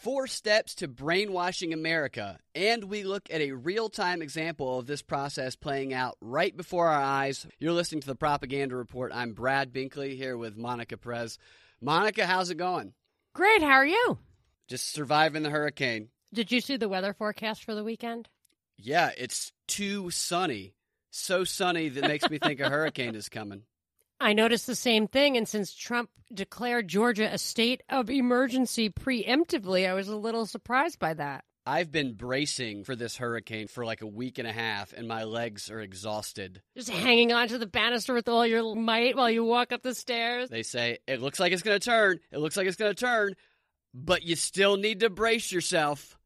[0.00, 2.38] Four steps to brainwashing America.
[2.54, 6.88] And we look at a real time example of this process playing out right before
[6.88, 7.46] our eyes.
[7.58, 9.12] You're listening to the Propaganda Report.
[9.14, 11.36] I'm Brad Binkley here with Monica Perez.
[11.82, 12.94] Monica, how's it going?
[13.34, 13.60] Great.
[13.60, 14.16] How are you?
[14.68, 16.08] Just surviving the hurricane.
[16.32, 18.26] Did you see the weather forecast for the weekend?
[18.78, 20.72] Yeah, it's too sunny.
[21.10, 23.64] So sunny that makes me think a hurricane is coming.
[24.20, 25.36] I noticed the same thing.
[25.36, 30.98] And since Trump declared Georgia a state of emergency preemptively, I was a little surprised
[30.98, 31.44] by that.
[31.66, 35.24] I've been bracing for this hurricane for like a week and a half, and my
[35.24, 36.62] legs are exhausted.
[36.76, 40.48] Just hanging onto the banister with all your might while you walk up the stairs.
[40.48, 42.18] They say, it looks like it's going to turn.
[42.32, 43.34] It looks like it's going to turn,
[43.94, 46.18] but you still need to brace yourself.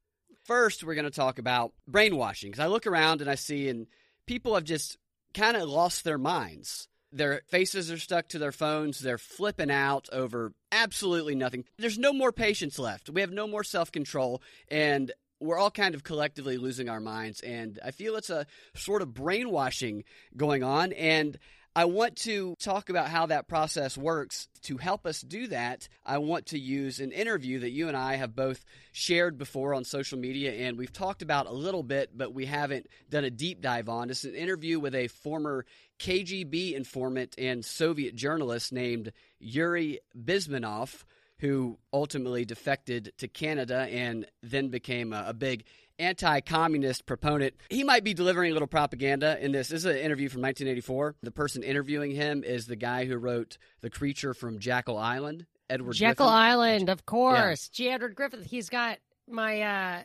[0.44, 3.86] First, we're going to talk about brainwashing because I look around and I see, and
[4.26, 4.98] people have just
[5.34, 6.88] kind of lost their minds.
[7.14, 8.98] Their faces are stuck to their phones.
[8.98, 11.64] They're flipping out over absolutely nothing.
[11.78, 13.08] There's no more patience left.
[13.08, 14.42] We have no more self control.
[14.68, 17.40] And we're all kind of collectively losing our minds.
[17.40, 20.04] And I feel it's a sort of brainwashing
[20.36, 20.92] going on.
[20.92, 21.38] And
[21.76, 24.46] I want to talk about how that process works.
[24.62, 28.14] To help us do that, I want to use an interview that you and I
[28.14, 32.32] have both shared before on social media and we've talked about a little bit, but
[32.32, 34.08] we haven't done a deep dive on.
[34.08, 35.66] It's an interview with a former
[35.98, 41.02] KGB informant and Soviet journalist named Yuri Bezmenov,
[41.38, 45.64] who ultimately defected to Canada and then became a, a big
[45.98, 47.54] anti communist proponent.
[47.70, 49.68] He might be delivering a little propaganda in this.
[49.68, 51.16] This is an interview from 1984.
[51.22, 55.94] The person interviewing him is the guy who wrote The Creature from Jekyll Island, Edward
[55.94, 56.40] Jekyll Griffin.
[56.40, 57.68] Island, of course.
[57.68, 57.90] G.
[57.90, 58.42] Edward Griffin.
[58.42, 58.98] He's got
[59.28, 60.02] my, uh,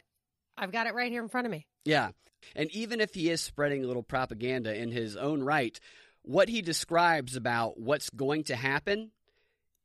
[0.58, 1.66] I've got it right here in front of me.
[1.86, 2.09] Yeah.
[2.55, 5.77] And even if he is spreading a little propaganda in his own right,
[6.21, 9.11] what he describes about what's going to happen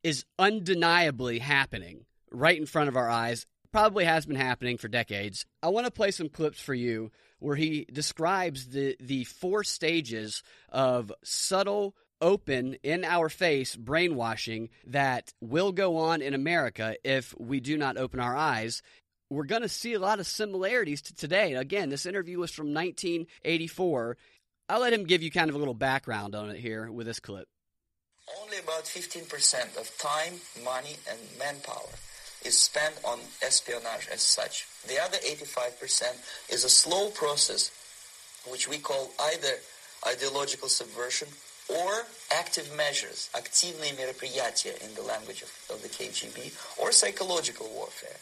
[0.05, 3.47] is undeniably happening right in front of our eyes.
[3.71, 5.47] Probably has been happening for decades.
[5.63, 10.43] I want to play some clips for you where he describes the, the four stages
[10.69, 17.59] of subtle, open, in our face brainwashing that will go on in America if we
[17.59, 18.83] do not open our eyes
[19.31, 21.55] we're going to see a lot of similarities to today.
[21.55, 24.17] Again, this interview was from 1984.
[24.69, 27.19] I'll let him give you kind of a little background on it here with this
[27.19, 27.47] clip.
[28.42, 31.94] Only about 15% of time, money, and manpower
[32.44, 34.66] is spent on espionage as such.
[34.86, 37.70] The other 85% is a slow process
[38.48, 39.60] which we call either
[40.06, 41.28] ideological subversion
[41.68, 46.52] or active measures, активные мероприятия in the language of, of the KGB,
[46.82, 48.16] or psychological warfare.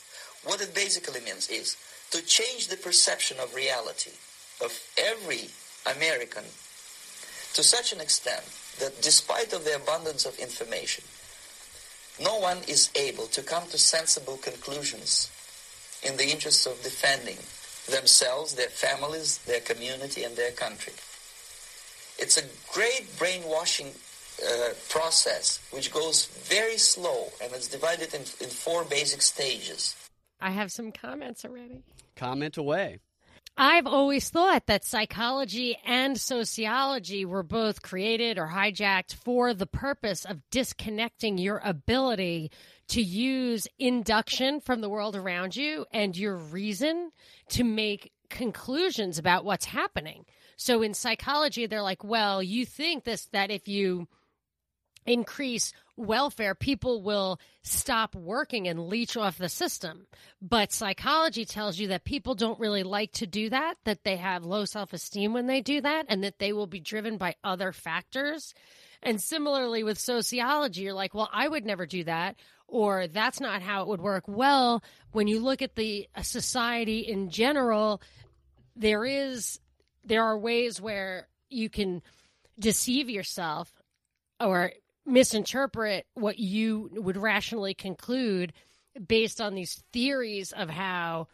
[0.45, 1.77] What it basically means is
[2.11, 4.13] to change the perception of reality
[4.63, 5.49] of every
[5.87, 6.45] American
[7.55, 8.45] to such an extent
[8.80, 11.04] that despite of the abundance of information,
[12.22, 15.32] no one is able to come to sensible conclusions
[16.04, 17.38] in the interests of defending
[17.90, 20.94] themselves, their families, their community, and their country.
[22.18, 23.92] It's a great brainwashing
[24.42, 29.96] uh, process which goes very slow and it's divided in, in four basic stages.
[30.40, 31.84] I have some comments already.
[32.16, 33.00] Comment away.
[33.56, 40.26] I've always thought that psychology and sociology were both created or hijacked for the purpose
[40.26, 42.52] of disconnecting your ability
[42.88, 47.12] to use induction from the world around you and your reason
[47.50, 50.26] to make conclusions about what's happening.
[50.58, 54.08] So in psychology, they're like, well, you think this, that if you
[55.06, 60.08] increase welfare, people will stop working and leech off the system.
[60.42, 64.46] But psychology tells you that people don't really like to do that, that they have
[64.46, 67.72] low self esteem when they do that, and that they will be driven by other
[67.72, 68.54] factors.
[69.02, 72.38] And similarly with sociology, you're like, well, I would never do that,
[72.68, 74.24] or that's not how it would work.
[74.28, 74.82] Well,
[75.12, 78.02] when you look at the uh, society in general,
[78.76, 79.60] there is,
[80.06, 82.02] there are ways where you can
[82.58, 83.70] deceive yourself
[84.40, 84.72] or
[85.06, 88.54] misinterpret what you would rationally conclude
[89.08, 91.28] based on these theories of how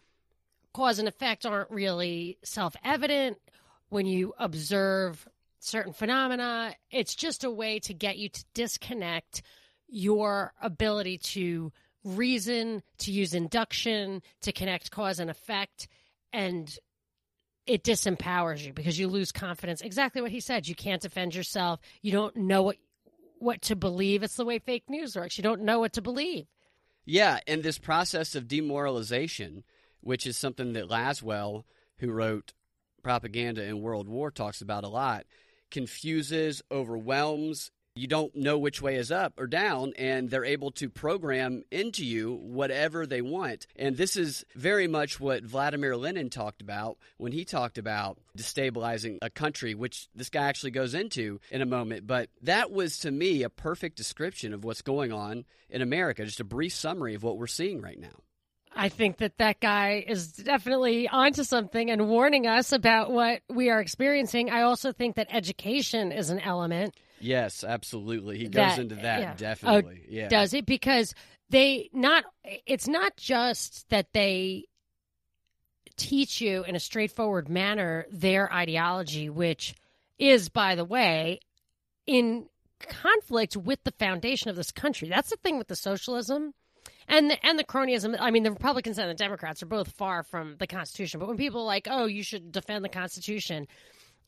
[0.73, 3.37] cause and effect aren't really self evident
[3.89, 5.27] when you observe
[5.59, 6.73] certain phenomena.
[6.91, 9.41] It's just a way to get you to disconnect
[9.87, 11.71] your ability to
[12.03, 15.87] reason, to use induction, to connect cause and effect.
[16.31, 16.73] And
[17.65, 19.81] it disempowers you because you lose confidence.
[19.81, 20.67] Exactly what he said.
[20.67, 21.79] You can't defend yourself.
[22.01, 22.77] You don't know what
[23.41, 24.23] what to believe.
[24.23, 25.37] It's the way fake news works.
[25.37, 26.45] You don't know what to believe.
[27.05, 29.63] Yeah, and this process of demoralization,
[30.01, 31.63] which is something that Lasswell,
[31.97, 32.53] who wrote
[33.01, 35.25] Propaganda in World War, talks about a lot,
[35.71, 40.89] confuses, overwhelms you don't know which way is up or down, and they're able to
[40.89, 43.67] program into you whatever they want.
[43.75, 49.17] And this is very much what Vladimir Lenin talked about when he talked about destabilizing
[49.21, 52.07] a country, which this guy actually goes into in a moment.
[52.07, 56.39] But that was to me a perfect description of what's going on in America, just
[56.39, 58.23] a brief summary of what we're seeing right now.
[58.73, 63.69] I think that that guy is definitely onto something and warning us about what we
[63.69, 64.51] are experiencing.
[64.51, 66.95] I also think that education is an element.
[67.21, 68.37] Yes, absolutely.
[68.37, 69.33] He goes That- into that yeah.
[69.35, 70.01] definitely.
[70.03, 70.27] Oh, yeah.
[70.29, 70.65] Does it?
[70.65, 71.13] Because
[71.49, 72.23] they not,
[72.65, 74.65] it's not just that they
[75.97, 79.75] teach you in a straightforward manner their ideology, which
[80.17, 81.39] is, by the way,
[82.07, 82.47] in
[82.79, 85.09] conflict with the foundation of this country.
[85.09, 86.53] That's the thing with the socialism
[87.07, 88.15] and the, and the cronyism.
[88.19, 91.19] I mean, the Republicans and the Democrats are both far from the Constitution.
[91.19, 93.67] But when people are like, "Oh, you should defend the Constitution,"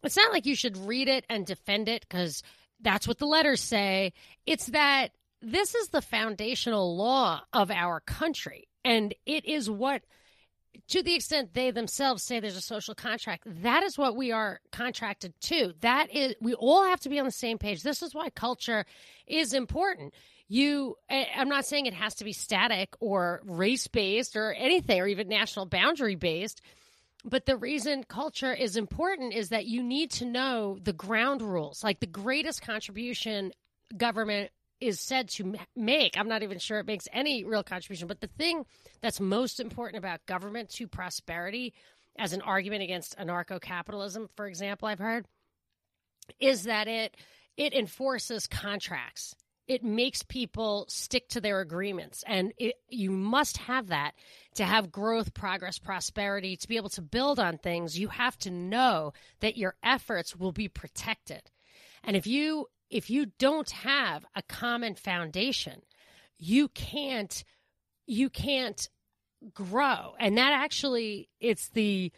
[0.03, 2.43] it's not like you should read it and defend it because
[2.81, 4.13] that's what the letters say.
[4.45, 5.09] It's that
[5.41, 10.03] this is the foundational law of our country, and it is what
[10.87, 14.59] to the extent they themselves say there's a social contract, that is what we are
[14.71, 15.73] contracted to.
[15.81, 17.83] That is, we all have to be on the same page.
[17.83, 18.85] This is why culture
[19.27, 20.13] is important.
[20.47, 25.07] You, I'm not saying it has to be static or race based or anything or
[25.07, 26.61] even national boundary based.
[27.23, 31.83] But the reason culture is important is that you need to know the ground rules.
[31.83, 33.51] Like the greatest contribution
[33.95, 36.18] government is said to make.
[36.18, 38.07] I'm not even sure it makes any real contribution.
[38.07, 38.65] But the thing
[39.01, 41.73] that's most important about government to prosperity,
[42.18, 45.25] as an argument against anarcho capitalism, for example, I've heard,
[46.39, 47.15] is that it
[47.57, 49.35] it enforces contracts.
[49.67, 54.13] It makes people stick to their agreements, and it, you must have that
[54.55, 56.57] to have growth, progress, prosperity.
[56.57, 60.51] To be able to build on things, you have to know that your efforts will
[60.51, 61.43] be protected.
[62.03, 65.81] And if you if you don't have a common foundation,
[66.37, 67.43] you can't
[68.05, 68.89] you can't
[69.53, 70.15] grow.
[70.19, 72.11] And that actually it's the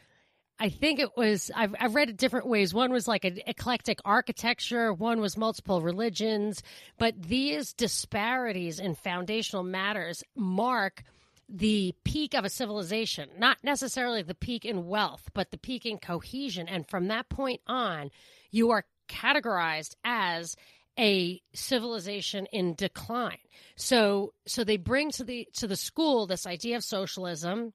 [0.63, 2.74] I think it was I've I've read it different ways.
[2.74, 6.63] One was like an eclectic architecture, one was multiple religions,
[6.98, 11.04] but these disparities in foundational matters mark
[11.50, 15.98] the peak of a civilization, not necessarily the peak in wealth, but the peak in
[15.98, 16.69] cohesion.
[16.69, 18.10] And from that point on,
[18.50, 20.56] you are categorized as
[20.98, 23.38] a civilization in decline.
[23.75, 27.74] So so they bring to the to the school this idea of socialism.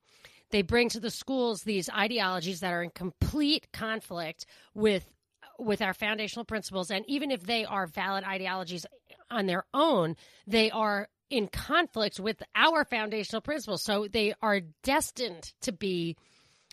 [0.50, 5.10] They bring to the schools these ideologies that are in complete conflict with
[5.58, 8.86] with our foundational principles and even if they are valid ideologies
[9.28, 10.14] on their own,
[10.46, 13.82] they are in conflict with our foundational principles.
[13.82, 16.16] So they are destined to be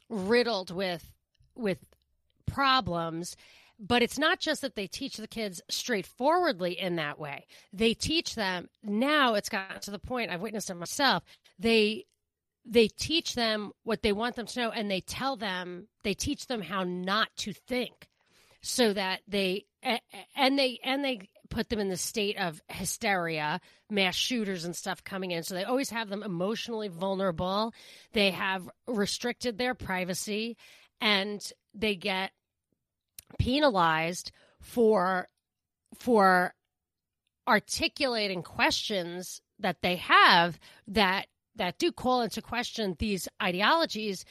[0.10, 1.12] riddled with
[1.56, 1.80] with
[2.46, 3.36] problems
[3.80, 7.46] but it's not just that they teach the kids straightforwardly in that way.
[7.74, 11.24] They teach them now it's gotten to the point I've witnessed it myself.
[11.60, 12.06] They
[12.66, 16.48] they teach them what they want them to know and they tell them they teach
[16.48, 18.08] them how not to think
[18.62, 19.66] so that they
[20.36, 25.04] and they and they put them in the state of hysteria mass shooters and stuff
[25.04, 25.44] coming in.
[25.44, 27.74] So they always have them emotionally vulnerable.
[28.14, 30.58] They have restricted their privacy
[31.00, 31.42] and
[31.74, 32.32] they get
[33.38, 35.28] penalized for
[36.00, 36.54] for
[37.48, 44.26] articulating questions that they have that that do call into question these ideologies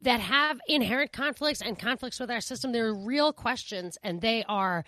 [0.00, 2.72] that have inherent conflicts and conflicts with our system.
[2.72, 4.84] They're real questions and they are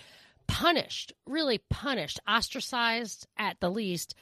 [0.46, 4.14] punished, really punished, ostracized at the least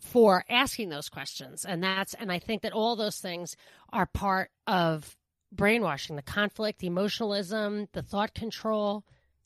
[0.00, 1.64] for asking those questions.
[1.64, 3.56] And that's and I think that all those things
[3.92, 5.16] are part of
[5.50, 9.04] brainwashing, the conflict, the emotionalism, the thought control.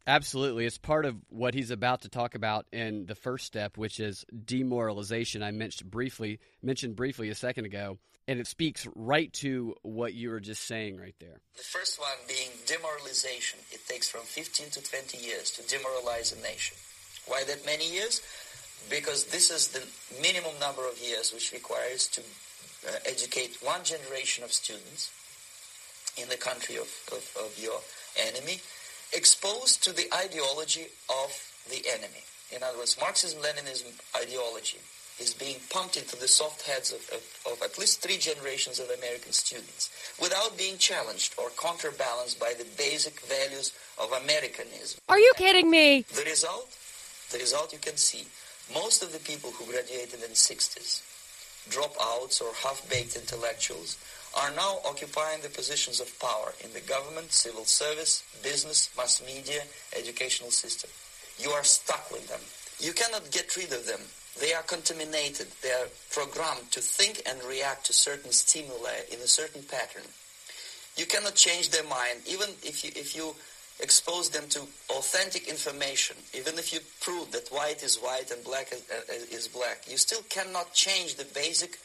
[0.09, 0.65] Absolutely.
[0.65, 4.25] It's part of what he's about to talk about in the first step, which is
[4.47, 5.43] demoralization.
[5.43, 10.31] I mentioned briefly mentioned briefly a second ago, and it speaks right to what you
[10.31, 11.43] were just saying right there.
[11.59, 13.59] The first one being demoralization.
[13.71, 16.79] It takes from 15 to 20 years to demoralize a nation.
[17.27, 18.23] Why that many years?
[18.89, 19.85] Because this is the
[20.23, 22.23] minimum number of years which requires to
[22.89, 25.13] uh, educate one generation of students
[26.17, 27.79] in the country of, of, of your
[28.17, 28.61] enemy,
[29.13, 31.31] exposed to the ideology of
[31.71, 32.25] the enemy.
[32.55, 34.79] In other words, Marxism-Leninism ideology
[35.21, 38.89] is being pumped into the soft heads of, of, of at least three generations of
[38.91, 45.01] American students without being challenged or counterbalanced by the basic values of Americanism.
[45.09, 46.03] Are you kidding me?
[46.15, 46.69] The result?
[47.33, 48.27] The result you can see.
[48.73, 51.03] Most of the people who graduated in the 60s,
[51.69, 53.99] dropouts or half-baked intellectuals,
[54.37, 59.63] are now occupying the positions of power in the government, civil service, business, mass media,
[59.97, 60.91] educational system.
[61.39, 62.41] You are stuck with them.
[62.79, 64.01] You cannot get rid of them.
[64.41, 65.49] They are contaminated.
[65.63, 70.07] They are programmed to think and react to certain stimuli in a certain pattern.
[70.97, 73.35] You cannot change their mind, even if you, if you
[73.81, 78.73] expose them to authentic information, even if you prove that white is white and black
[78.73, 79.85] is, uh, is black.
[79.89, 81.79] You still cannot change the basic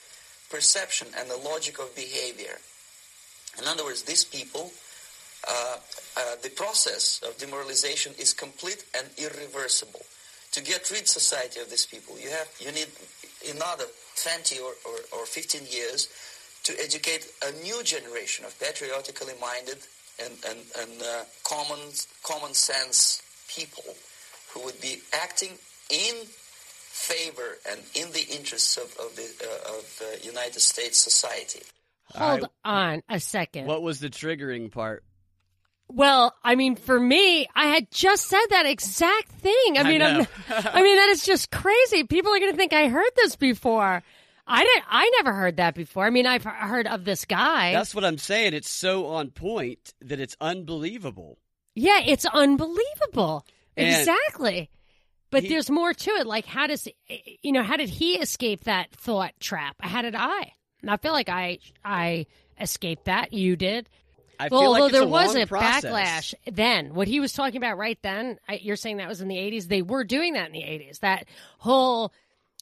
[0.50, 2.58] perception and the logic of behavior.
[3.60, 4.72] In other words, these people,
[5.48, 5.78] uh,
[6.18, 10.06] uh, the process of demoralization is complete and irreversible.
[10.54, 12.88] To get rid society of these people, you have you need
[13.50, 13.86] another
[14.22, 16.10] 20 or, or, or 15 years
[16.64, 19.80] to educate a new generation of patriotically minded
[20.24, 21.80] and, and, and uh, common
[22.24, 23.96] common sense people
[24.54, 25.58] who would be acting
[25.90, 26.16] in
[26.94, 31.64] favor and in the interests of, of the uh, of the United States society.
[32.14, 33.66] Hold on a second.
[33.66, 35.04] What was the triggering part?
[35.88, 39.78] Well, I mean, for me, I had just said that exact thing.
[39.78, 40.26] I I mean, I, know.
[40.50, 42.04] I mean, that is just crazy.
[42.04, 44.04] People are going to think I heard this before.
[44.46, 44.86] I didn't.
[44.88, 46.06] I never heard that before.
[46.06, 47.74] I mean, I've heard of this guy.
[47.74, 48.54] That's what I'm saying.
[48.54, 51.40] It's so on point that it's unbelievable.
[51.74, 53.46] yeah, it's unbelievable.
[53.76, 54.70] And exactly.
[55.34, 56.26] But he- there's more to it.
[56.28, 57.64] Like, how does eh, eh, you know?
[57.64, 59.76] How did he escape that thought trap?
[59.82, 60.54] How did I?
[60.82, 62.26] And I feel like I I
[62.60, 63.34] escaped that.
[63.34, 63.90] You did.
[64.40, 65.86] I Well, feel like although there a was a process.
[65.86, 69.28] backlash then, what he was talking about right then, I, you're saying that was in
[69.28, 69.68] the 80s.
[69.68, 71.00] They were doing that in the 80s.
[71.00, 71.26] That
[71.60, 72.12] whole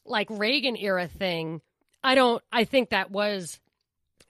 [0.05, 1.61] like Reagan era thing.
[2.03, 2.43] I don't.
[2.51, 3.59] I think that was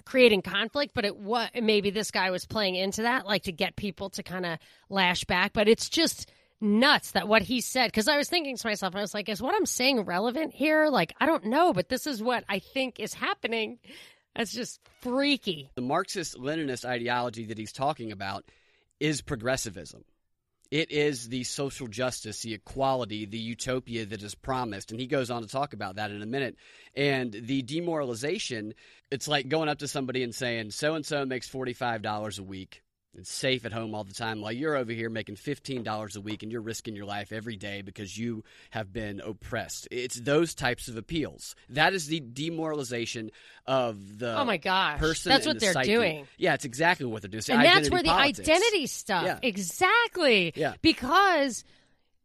[0.06, 3.76] creating conflict, but it was maybe this guy was playing into that, like to get
[3.76, 5.54] people to kind of lash back.
[5.54, 6.30] But it's just
[6.62, 7.88] nuts that what he said.
[7.88, 10.88] Because I was thinking to myself, I was like, is what I'm saying relevant here?
[10.88, 13.80] Like, I don't know, but this is what I think is happening.
[14.36, 15.70] That's just freaky.
[15.76, 18.46] The Marxist Leninist ideology that he's talking about
[19.00, 20.06] is progressivism.
[20.70, 24.92] It is the social justice, the equality, the utopia that is promised.
[24.92, 26.56] And he goes on to talk about that in a minute.
[26.96, 28.74] And the demoralization,
[29.12, 32.84] it's like going up to somebody and saying, so and so makes $45 a week
[33.16, 36.44] and safe at home all the time while you're over here making $15 a week
[36.44, 39.88] and you're risking your life every day because you have been oppressed.
[39.92, 41.56] It's those types of appeals.
[41.70, 43.32] That is the demoralization
[43.68, 45.00] of the Oh my gosh.
[45.00, 45.92] person That's what the they're psyche.
[45.92, 46.28] doing.
[46.38, 47.40] Yeah, it's exactly what they're doing.
[47.40, 48.40] It's and that's where the politics.
[48.48, 49.40] identity stuff Yeah.
[49.44, 50.74] exactly Yeah.
[50.82, 51.64] because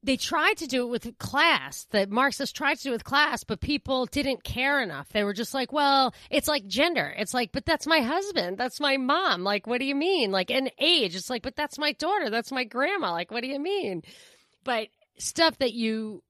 [0.06, 1.84] they tried to do it with class.
[1.90, 5.08] The marxists tried to do it with class but people didn't care enough.
[5.08, 7.12] They were just like well it's like gender.
[7.18, 8.56] It's like but that's my husband.
[8.56, 9.42] That's my mom.
[9.42, 10.30] Like what do you mean?
[10.30, 12.30] Like an age it's like but that's my daughter.
[12.30, 13.12] That's my grandma.
[13.12, 14.02] Like what do you mean?
[14.64, 16.22] But stuff that you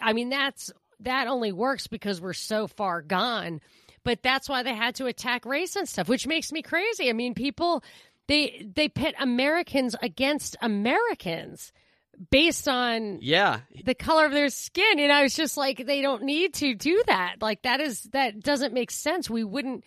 [0.00, 3.60] i mean that's that only works because we're so far gone.
[4.02, 7.08] But that's why they had to attack race and stuff which makes me crazy.
[7.08, 7.84] I mean people
[8.26, 11.72] they they pit americans against americans
[12.30, 16.22] based on Yeah, the color of their skin and i was just like they don't
[16.22, 19.84] need to do that like that is that doesn't make sense we wouldn't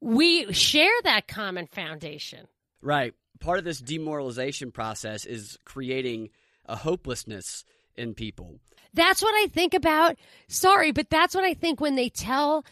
[0.00, 2.46] we share that common foundation
[2.80, 3.14] right.
[3.38, 6.30] Part of this demoralization process is creating
[6.64, 7.64] a hopelessness
[7.94, 8.60] in people.
[8.94, 10.16] That's what I think about.
[10.48, 12.64] Sorry, but that's what I think when they tell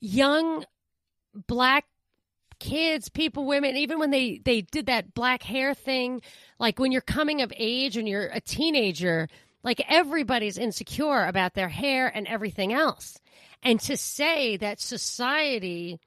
[0.00, 0.64] young
[1.48, 1.86] black
[2.62, 6.22] kids, people, women, even when they they did that black hair thing,
[6.60, 9.28] like when you're coming of age and you're a teenager,
[9.64, 13.18] like everybody's insecure about their hair and everything else.
[13.64, 15.98] And to say that society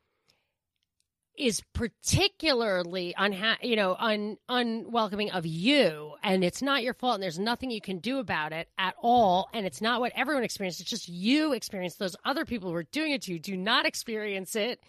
[1.37, 7.23] is particularly unha- you know un- unwelcoming of you and it's not your fault and
[7.23, 10.79] there's nothing you can do about it at all and it's not what everyone experienced.
[10.79, 13.39] It's just you experience those other people who are doing it to you.
[13.39, 14.79] Do not experience it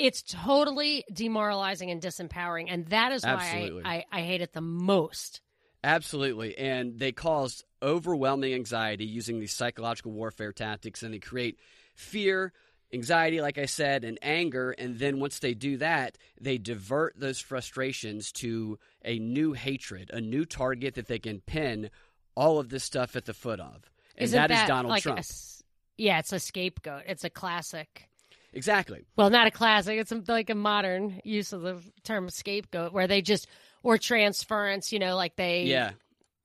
[0.00, 4.60] it's totally demoralizing and disempowering and that is why I, I, I hate it the
[4.60, 5.40] most
[5.82, 6.56] Absolutely.
[6.58, 11.58] And they cause overwhelming anxiety using these psychological warfare tactics, and they create
[11.94, 12.52] fear,
[12.92, 14.72] anxiety, like I said, and anger.
[14.72, 20.20] And then once they do that, they divert those frustrations to a new hatred, a
[20.20, 21.90] new target that they can pin
[22.34, 23.90] all of this stuff at the foot of.
[24.16, 25.18] And Isn't that is that Donald like a Trump.
[25.20, 25.62] s-
[25.96, 28.09] yeah it's a scapegoat it's a classic
[28.52, 29.06] exactly.
[29.16, 29.98] well, not a classic.
[29.98, 33.46] It's um, like a modern use of the term scapegoat, where they just
[33.82, 34.92] or transference.
[34.92, 35.64] You know, like they.
[35.64, 35.92] Yeah.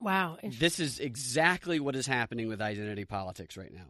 [0.01, 0.38] Wow.
[0.43, 3.88] This is exactly what is happening with identity politics right now.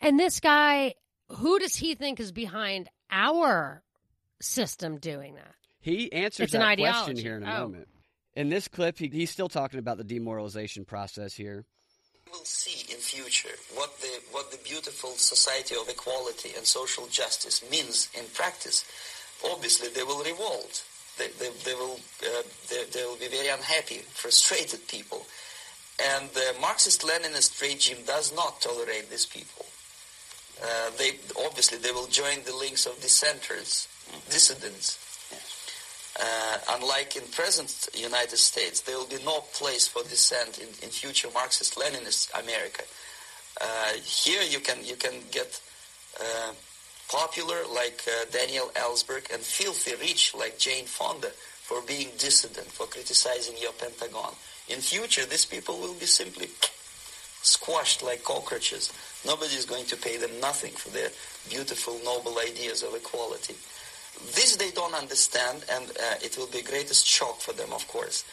[0.00, 0.94] And this guy,
[1.28, 3.82] who does he think is behind our
[4.40, 5.54] system doing that?
[5.80, 7.60] He answers It's an that question here in a Oh.
[7.60, 7.88] moment.
[8.34, 11.66] In this clip, he, he's still talking about the demoralization process here.
[12.32, 17.58] Will see in future what the what the beautiful society of equality and social justice
[17.70, 18.84] means in practice.
[19.44, 20.84] Obviously, they will revolt.
[21.18, 25.26] They, they, they will uh, they, they will be very unhappy, frustrated people,
[26.00, 29.66] And the Marxist-Leninist regime does not tolerate these people.
[30.62, 31.12] Uh, they
[31.44, 33.88] obviously they will join the links of dissenters,
[34.30, 34.98] dissidents.
[36.22, 40.90] Uh, unlike in present United States, there will be no place for dissent in, in
[40.90, 42.82] future Marxist-Leninist America.
[43.60, 45.60] Uh, here you can you can get
[46.20, 46.52] uh,
[47.10, 52.86] popular like uh, Daniel Ellsberg and filthy rich like Jane Fonda for being dissident, for
[52.86, 54.34] criticizing your Pentagon.
[54.68, 56.48] In future, these people will be simply
[57.42, 58.92] squashed like cockroaches.
[59.24, 61.10] Nobody is going to pay them nothing for their
[61.48, 63.54] beautiful, noble ideas of equality.
[64.34, 68.24] This they don't understand, and uh, it will be greatest shock for them, of course.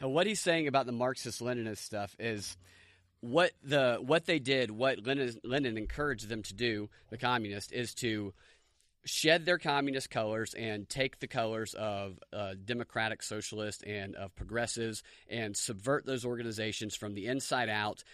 [0.00, 2.56] Now, what he's saying about the Marxist-Leninist stuff is
[3.20, 7.94] what the what they did, what Lenin, Lenin encouraged them to do, the communists, is
[7.94, 8.32] to
[9.04, 15.02] shed their communist colors and take the colors of uh, democratic socialist and of progressives
[15.28, 18.04] and subvert those organizations from the inside out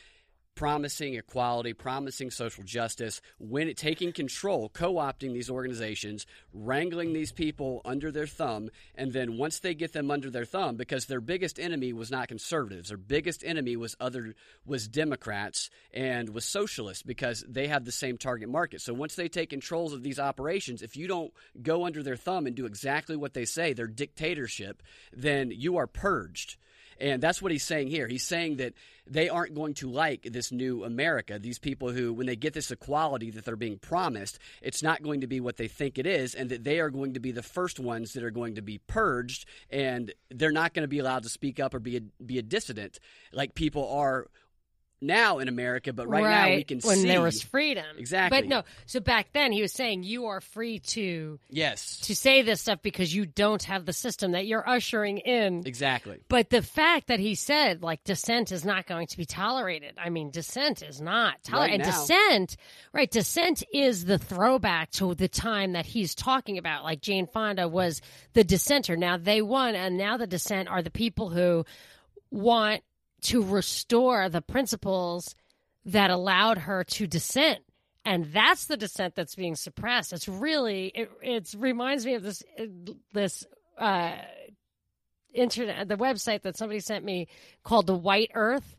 [0.54, 7.80] promising equality, promising social justice, when it, taking control, co-opting these organizations, wrangling these people
[7.84, 11.58] under their thumb, and then once they get them under their thumb, because their biggest
[11.58, 14.34] enemy was not conservatives, their biggest enemy was other
[14.64, 18.80] was Democrats and was socialists because they have the same target market.
[18.80, 21.32] So once they take controls of these operations, if you don't
[21.62, 24.82] go under their thumb and do exactly what they say, their dictatorship,
[25.12, 26.56] then you are purged.
[27.00, 28.06] And that's what he's saying here.
[28.06, 28.74] He's saying that
[29.06, 31.38] they aren't going to like this new America.
[31.38, 35.20] These people who, when they get this equality that they're being promised, it's not going
[35.20, 37.42] to be what they think it is, and that they are going to be the
[37.42, 41.22] first ones that are going to be purged, and they're not going to be allowed
[41.24, 42.98] to speak up or be a, be a dissident
[43.32, 44.28] like people are
[45.00, 46.50] now in America, but right, right.
[46.50, 47.84] now we can when see there was freedom.
[47.98, 48.40] Exactly.
[48.40, 52.42] But no, so back then he was saying you are free to yes to say
[52.42, 55.66] this stuff because you don't have the system that you're ushering in.
[55.66, 59.94] exactly But the fact that he said like dissent is not going to be tolerated.
[59.98, 61.80] I mean, dissent is not tolerated.
[61.80, 62.56] Right and dissent,
[62.92, 63.10] right?
[63.10, 66.84] Dissent is the throwback to the time that he's talking about.
[66.84, 68.00] Like Jane Fonda was
[68.32, 68.96] the dissenter.
[68.96, 71.64] Now they won, and now the dissent are the people who
[72.30, 72.82] want
[73.24, 75.34] to restore the principles
[75.86, 77.60] that allowed her to dissent.
[78.04, 80.12] And that's the dissent that's being suppressed.
[80.12, 81.10] It's really it.
[81.22, 82.42] It reminds me of this
[83.12, 83.44] this
[83.78, 84.12] uh,
[85.32, 87.28] internet the website that somebody sent me
[87.62, 88.76] called the White Earth.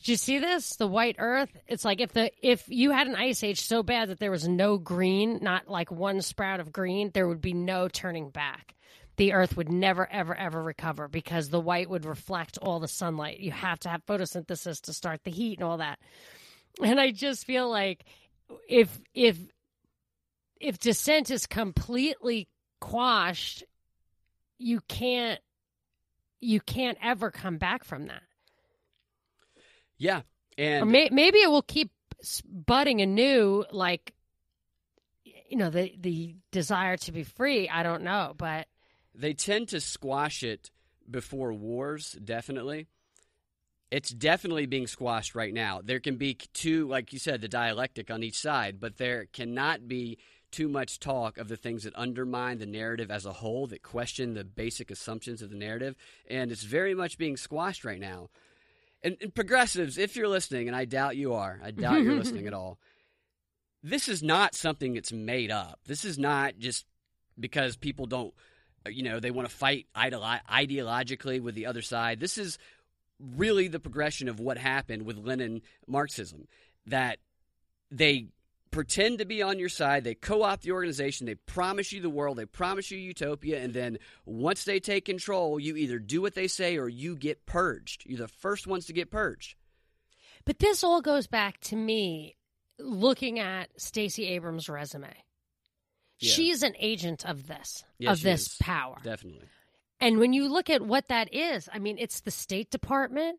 [0.00, 0.76] Did you see this?
[0.76, 1.50] The White Earth.
[1.66, 4.46] It's like if the if you had an ice age so bad that there was
[4.46, 8.74] no green, not like one sprout of green, there would be no turning back.
[9.18, 13.40] The Earth would never, ever, ever recover because the white would reflect all the sunlight.
[13.40, 15.98] You have to have photosynthesis to start the heat and all that.
[16.82, 18.04] And I just feel like
[18.68, 19.36] if if
[20.60, 22.48] if dissent is completely
[22.80, 23.64] quashed,
[24.58, 25.40] you can't
[26.40, 28.22] you can't ever come back from that.
[29.98, 30.22] yeah
[30.56, 31.90] and may, maybe it will keep
[32.44, 34.12] budding anew, like
[35.24, 37.68] you know the the desire to be free.
[37.68, 38.66] I don't know, but
[39.18, 40.70] they tend to squash it
[41.10, 42.86] before wars definitely.
[43.90, 45.80] It's definitely being squashed right now.
[45.82, 49.88] There can be two like you said the dialectic on each side but there cannot
[49.88, 50.18] be
[50.50, 54.32] too much talk of the things that undermine the narrative as a whole that question
[54.32, 55.94] the basic assumptions of the narrative
[56.28, 58.28] and it's very much being squashed right now.
[59.02, 62.46] And, and progressives if you're listening and i doubt you are i doubt you're listening
[62.46, 62.78] at all
[63.82, 65.80] this is not something that's made up.
[65.86, 66.84] This is not just
[67.38, 68.34] because people don't
[68.88, 72.20] you know they want to fight ideolo- ideologically with the other side.
[72.20, 72.58] This is
[73.20, 76.46] really the progression of what happened with lenin marxism
[76.86, 77.18] that
[77.90, 78.28] they
[78.70, 82.36] pretend to be on your side they co-opt the organization they promise you the world
[82.36, 86.46] they promise you utopia and then once they take control you either do what they
[86.46, 88.04] say or you get purged.
[88.06, 89.56] You're the first ones to get purged.
[90.44, 92.36] But this all goes back to me
[92.78, 95.14] looking at Stacey Abrams' resume.
[96.18, 96.32] Yeah.
[96.32, 98.56] She's an agent of this, of this is.
[98.60, 98.98] power.
[99.02, 99.46] definitely
[100.00, 103.38] And when you look at what that is, I mean, it's the State Department,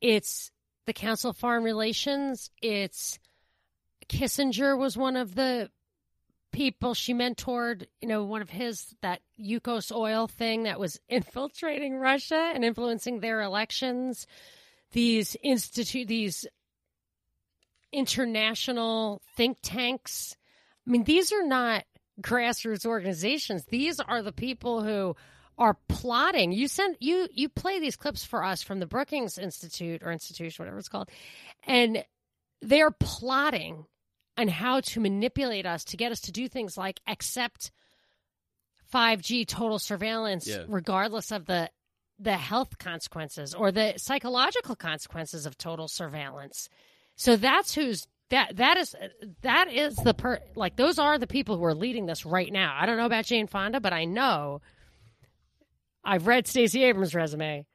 [0.00, 0.50] it's
[0.86, 3.18] the Council of Foreign Relations, it's
[4.08, 5.70] Kissinger was one of the
[6.52, 11.96] people she mentored, you know, one of his, that Yukos oil thing that was infiltrating
[11.96, 14.26] Russia and influencing their elections.
[14.92, 16.46] These institute, these
[17.92, 20.36] international think tanks.
[20.86, 21.84] I mean, these are not
[22.20, 23.64] grassroots organizations.
[23.66, 25.16] These are the people who
[25.58, 26.52] are plotting.
[26.52, 30.62] You send you you play these clips for us from the Brookings Institute or institution,
[30.62, 31.10] whatever it's called,
[31.66, 32.04] and
[32.60, 33.84] they're plotting
[34.36, 37.70] on how to manipulate us to get us to do things like accept
[38.92, 40.64] 5G total surveillance, Yeah.
[40.68, 41.70] regardless of the
[42.20, 46.68] the health consequences or the psychological consequences of total surveillance.
[47.16, 48.94] So that's who's that that is
[49.42, 52.76] that is the per like those are the people who are leading this right now.
[52.78, 54.60] I don't know about Jane Fonda, but I know
[56.04, 57.66] I've read Stacey Abrams' resume.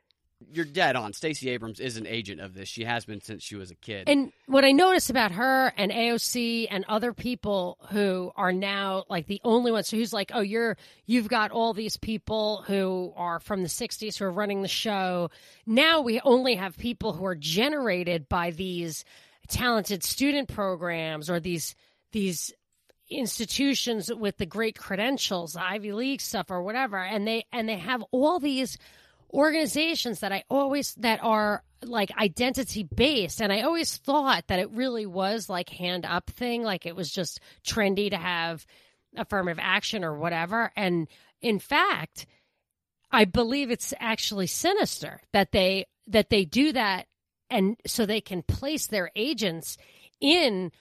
[0.53, 1.11] You're dead on.
[1.11, 2.69] Stacey Abrams is an agent of this.
[2.69, 4.07] She has been since she was a kid.
[4.07, 9.27] And what I notice about her and AOC and other people who are now like
[9.27, 13.63] the only ones who's like, oh, you're you've got all these people who are from
[13.63, 15.29] the '60s who are running the show.
[15.65, 19.03] Now we only have people who are generated by these
[19.49, 21.75] talented student programs or these
[22.11, 22.51] these
[23.09, 28.03] institutions with the great credentials, Ivy League stuff or whatever, and they and they have
[28.11, 28.77] all these
[29.33, 34.71] organizations that I always that are like identity based and I always thought that it
[34.71, 38.65] really was like hand up thing like it was just trendy to have
[39.15, 40.71] affirmative action or whatever.
[40.75, 41.07] And
[41.41, 42.25] in fact
[43.11, 47.05] I believe it's actually sinister that they that they do that
[47.49, 49.77] and so they can place their agents
[50.21, 50.71] in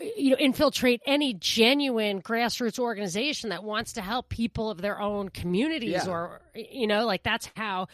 [0.00, 5.28] you know infiltrate any genuine grassroots organization that wants to help people of their own
[5.30, 6.08] communities Yeah.
[6.10, 7.86] or you know like that's how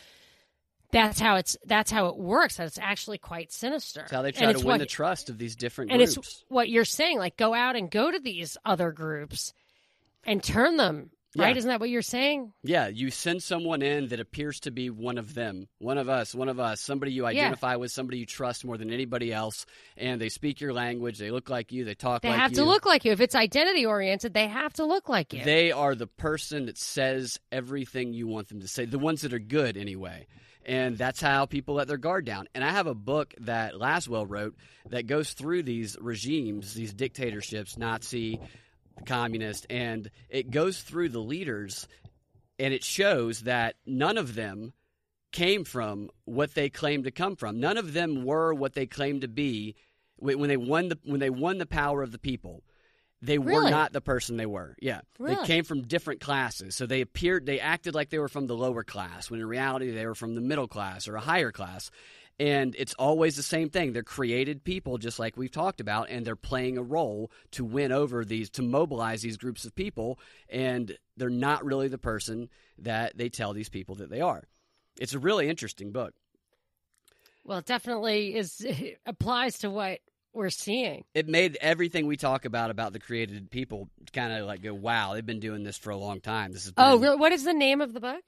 [0.90, 4.36] that's how it's that's how it works that's actually quite sinister That's how they And
[4.36, 6.16] try to win what- the trust of these different and groups.
[6.16, 9.52] it's what you're saying like go out and go to these other groups
[10.24, 11.58] and turn them right Yeah.
[11.58, 15.18] isn't that what you're saying Yeah, you send someone in that appears to be one
[15.18, 18.64] of them, one of us, one of us, somebody you identify with, somebody you trust
[18.64, 19.66] more than anybody else,
[19.96, 22.28] and they speak your language, they look like you, they talk like you.
[22.28, 22.56] they like have you.
[22.58, 25.72] to look like you if it's identity oriented they have to look like you They
[25.72, 29.38] are the person that says everything you want them to say, the ones that are
[29.38, 30.26] good anyway.
[30.64, 32.46] And that's how people let their guard down.
[32.54, 34.54] And I have a book that Lasswell wrote
[34.90, 38.38] that goes through these regimes, these dictatorships, Nazi,
[39.06, 41.86] communist, and it goes through the leaders
[42.58, 44.72] and it shows that none of them
[45.32, 47.58] came from what they claimed to come from.
[47.58, 49.74] None of them were what they claimed to be
[50.16, 52.62] when when they won the when they won the power of the people.
[53.24, 54.74] They were not the person they were.
[54.80, 56.74] Yeah, they came from different classes.
[56.74, 59.92] So they appeared, they acted like they were from the lower class, when in reality
[59.92, 61.92] they were from the middle class or a higher class.
[62.40, 63.92] And it's always the same thing.
[63.92, 67.92] They're created people, just like we've talked about, and they're playing a role to win
[67.92, 70.18] over these, to mobilize these groups of people.
[70.48, 74.44] And they're not really the person that they tell these people that they are.
[74.98, 76.14] It's a really interesting book.
[77.44, 78.64] Well, it definitely is
[79.06, 80.00] applies to what
[80.32, 81.04] we're seeing.
[81.14, 85.12] It made everything we talk about about the created people kind of like go, wow,
[85.12, 86.52] they've been doing this for a long time.
[86.52, 87.16] This is Oh, really?
[87.16, 88.22] what is the name of the book?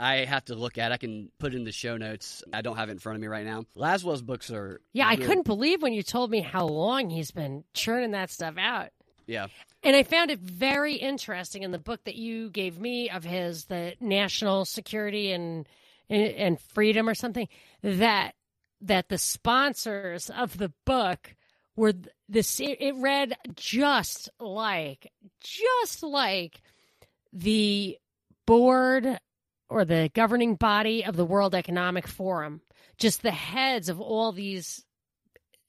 [0.00, 0.92] I have to look at.
[0.92, 2.42] I can put it in the show notes.
[2.54, 3.64] I don't have it in front of me right now.
[3.74, 7.64] Lasswell's books are Yeah, I couldn't believe when you told me how long he's been
[7.74, 8.88] churning that stuff out.
[9.26, 9.46] Yeah,
[9.84, 13.66] And I found it very interesting in the book that you gave me of his,
[13.66, 15.68] the national security and
[16.08, 17.46] and freedom or something,
[17.82, 18.34] that
[18.80, 21.36] that the sponsors of the book
[21.76, 22.58] were th- this.
[22.58, 26.62] It read just like just like
[27.32, 27.98] the
[28.46, 29.20] board
[29.70, 32.60] or the governing body of the World Economic Forum,
[32.98, 34.84] just the heads of all these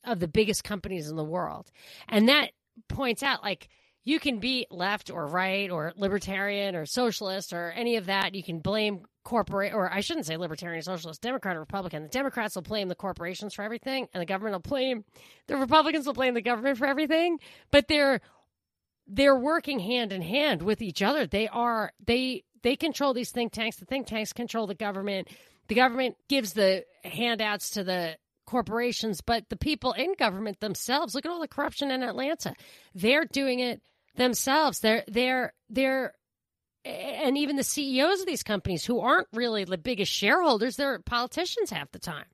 [0.04, 1.72] of the biggest companies in the world.
[2.10, 2.50] And that
[2.90, 3.70] points out like
[4.04, 8.34] you can be left or right or libertarian or socialist or any of that.
[8.34, 12.02] You can blame corporate or I shouldn't say libertarian, socialist, Democrat or Republican.
[12.02, 15.06] The Democrats will blame the corporations for everything and the government will blame
[15.46, 17.38] the Republicans will blame the government for everything.
[17.70, 18.22] But they're
[19.06, 21.28] they're working hand in hand with each other.
[21.28, 23.78] They are they they control these think tanks.
[23.78, 25.28] The think tanks control the government.
[25.68, 31.26] The government gives the handouts to the corporations, but the people in government themselves, look
[31.26, 32.54] at all the corruption in Atlanta.
[32.94, 33.82] They're doing it
[34.16, 34.80] themselves.
[34.80, 36.14] They're they're they're
[36.84, 41.70] and even the CEOs of these companies who aren't really the biggest shareholders, they're politicians
[41.70, 42.26] half the time.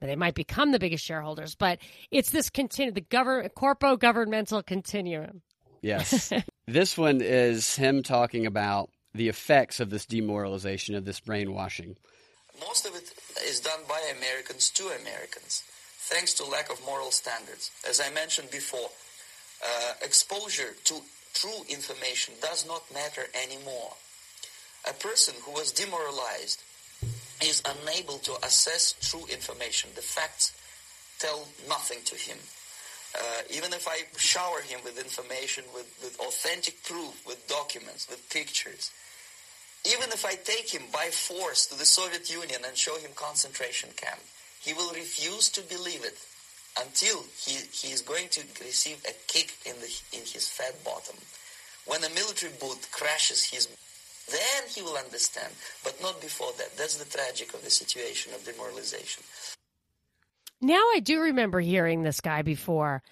[0.00, 1.80] But they might become the biggest shareholders, but
[2.12, 5.42] it's this continue the government corpo governmental continuum.
[5.82, 6.32] yes.
[6.68, 11.96] this one is him talking about the effects of this demoralization of this brainwashing.
[12.60, 13.12] Most of it
[13.44, 15.62] is done by Americans to Americans,
[15.98, 17.70] thanks to lack of moral standards.
[17.88, 18.90] As I mentioned before,
[19.62, 20.94] uh, exposure to
[21.34, 23.92] true information does not matter anymore.
[24.88, 26.62] A person who was demoralized
[27.42, 29.90] is unable to assess true information.
[29.94, 30.54] The facts
[31.18, 32.38] tell nothing to him.
[33.14, 38.28] Uh, even if I shower him with information, with, with authentic proof, with documents, with
[38.30, 38.90] pictures,
[39.86, 43.90] even if I take him by force to the Soviet Union and show him concentration
[43.96, 44.20] camp,
[44.60, 46.18] he will refuse to believe it
[46.80, 51.16] until he, he is going to receive a kick in, the, in his fat bottom.
[51.86, 53.68] When a military boot crashes his
[54.30, 56.76] Then he will understand, but not before that.
[56.76, 59.22] That's the tragic of the situation of demoralization.
[60.60, 63.02] Now I do remember hearing this guy before.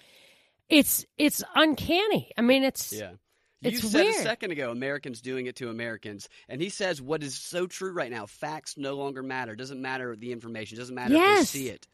[0.69, 2.31] It's it's uncanny.
[2.37, 3.13] I mean, it's Yeah.
[3.61, 4.15] You It's said weird.
[4.15, 6.29] a second ago, Americans doing it to Americans.
[6.47, 8.25] And he says what is so true right now.
[8.27, 9.55] Facts no longer matter.
[9.55, 10.77] Doesn't matter the information.
[10.77, 11.47] Doesn't matter Yes.
[11.47, 11.87] if they see it.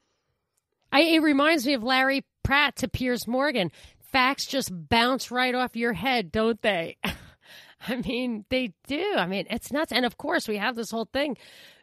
[0.91, 3.71] I, it reminds me of Larry Pratt to Piers Morgan.
[4.11, 6.97] Facts just bounce right off your head, don't they?
[7.87, 9.13] I mean, they do.
[9.17, 9.91] I mean, it's nuts.
[9.91, 11.37] And of course, we have this whole thing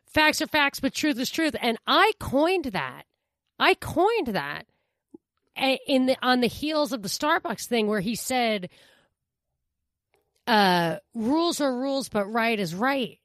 [0.07, 1.55] facts are facts, but truth is truth.
[1.61, 3.05] And I coined that.
[3.59, 4.67] I coined that
[5.57, 8.71] eh, in the on the heels of the Starbucks thing where he said
[10.47, 13.19] uh rules are rules but right is right.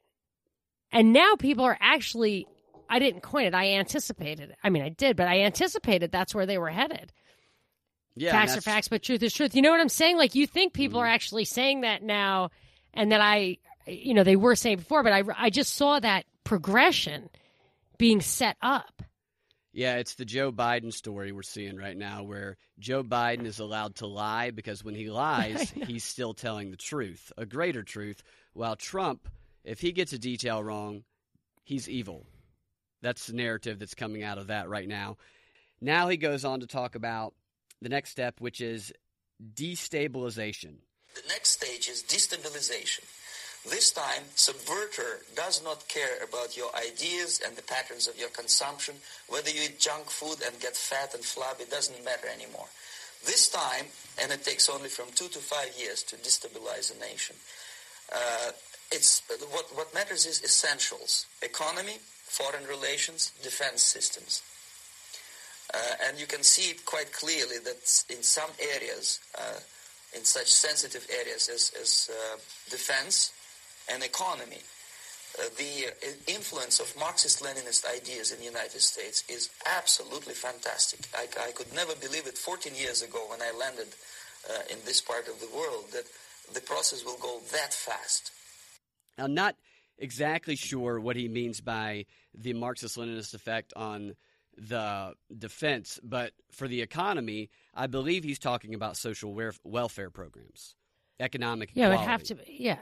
[0.92, 2.48] And now people are actually
[2.90, 3.54] I didn't coin it.
[3.56, 4.58] I anticipated it.
[4.64, 7.12] I mean, I did, but I anticipated that's where they were headed.
[8.16, 8.32] Yeah.
[8.32, 9.56] facts are facts, but truth is truth.
[9.56, 10.18] You know what I'm saying?
[10.18, 11.06] Like, you think people Mm-hmm.
[11.06, 12.52] are actually saying that now,
[12.94, 16.26] and that I, you know, they were saying before, but I, I just saw that
[16.46, 17.30] progression
[17.98, 19.02] being set up.
[19.76, 23.96] Yeah, it's the Joe Biden story we're seeing right now where Joe Biden is allowed
[23.96, 28.78] to lie because when he lies, he's still telling the truth, a greater truth, while
[28.78, 29.28] Trump,
[29.66, 31.04] if he gets a detail wrong,
[31.66, 32.26] he's evil.
[33.02, 35.18] That's the narrative that's coming out of that right now.
[35.82, 37.34] Now he goes on to talk about
[37.82, 38.94] the next step, which is
[39.44, 40.76] destabilization.
[41.16, 43.04] The next stage is destabilization.
[43.70, 48.96] This time, subverter does not care about your ideas and the patterns of your consumption.
[49.28, 52.68] Whether you eat junk food and get fat and flabby, doesn't matter anymore.
[53.26, 53.88] This time,
[54.22, 57.36] and it takes only from two to five years to destabilize a nation.
[58.14, 58.52] Uh,
[58.92, 64.44] it's what what matters is essentials: economy, foreign relations, defense systems.
[65.74, 69.60] Uh, and you can see it quite clearly that in some areas, uh,
[70.16, 72.38] in such sensitive areas as, as uh,
[72.70, 73.34] defense
[73.92, 74.62] and economy,
[75.38, 81.02] uh, the uh, influence of Marxist-Leninist ideas in the United States is absolutely fantastic.
[81.16, 83.88] I, I could never believe it 14 years ago when I landed
[84.50, 86.06] uh, in this part of the world that
[86.54, 88.32] the process will go that fast.
[89.18, 89.56] I'm not
[89.98, 94.16] exactly sure what he means by the Marxist Leninist effect on
[94.58, 100.76] the defense, but for the economy, I believe he's talking about social welfare programs,
[101.20, 102.56] economic Yeah, it would have to be.
[102.58, 102.78] Yeah.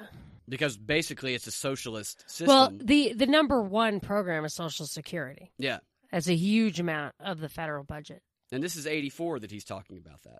[0.47, 2.47] Because basically it's a socialist system.
[2.47, 5.51] Well, the, the number one program is Social Security.
[5.57, 5.79] yeah,
[6.11, 8.21] That's a huge amount of the federal budget.
[8.51, 10.39] and this is 84 that he's talking about that.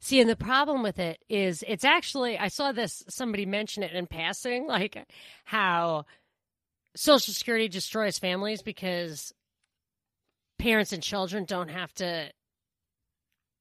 [0.00, 3.92] See, and the problem with it is it's actually, I saw this, somebody mention it
[3.92, 5.04] in passing, like
[5.44, 6.06] how
[6.96, 9.32] Social Security destroys families because
[10.58, 12.30] parents and children don't have to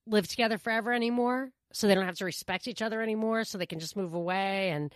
[0.08, 1.50] live together forever anymore.
[1.74, 3.44] So they don't have to respect each other anymore.
[3.44, 4.94] So they can just move away and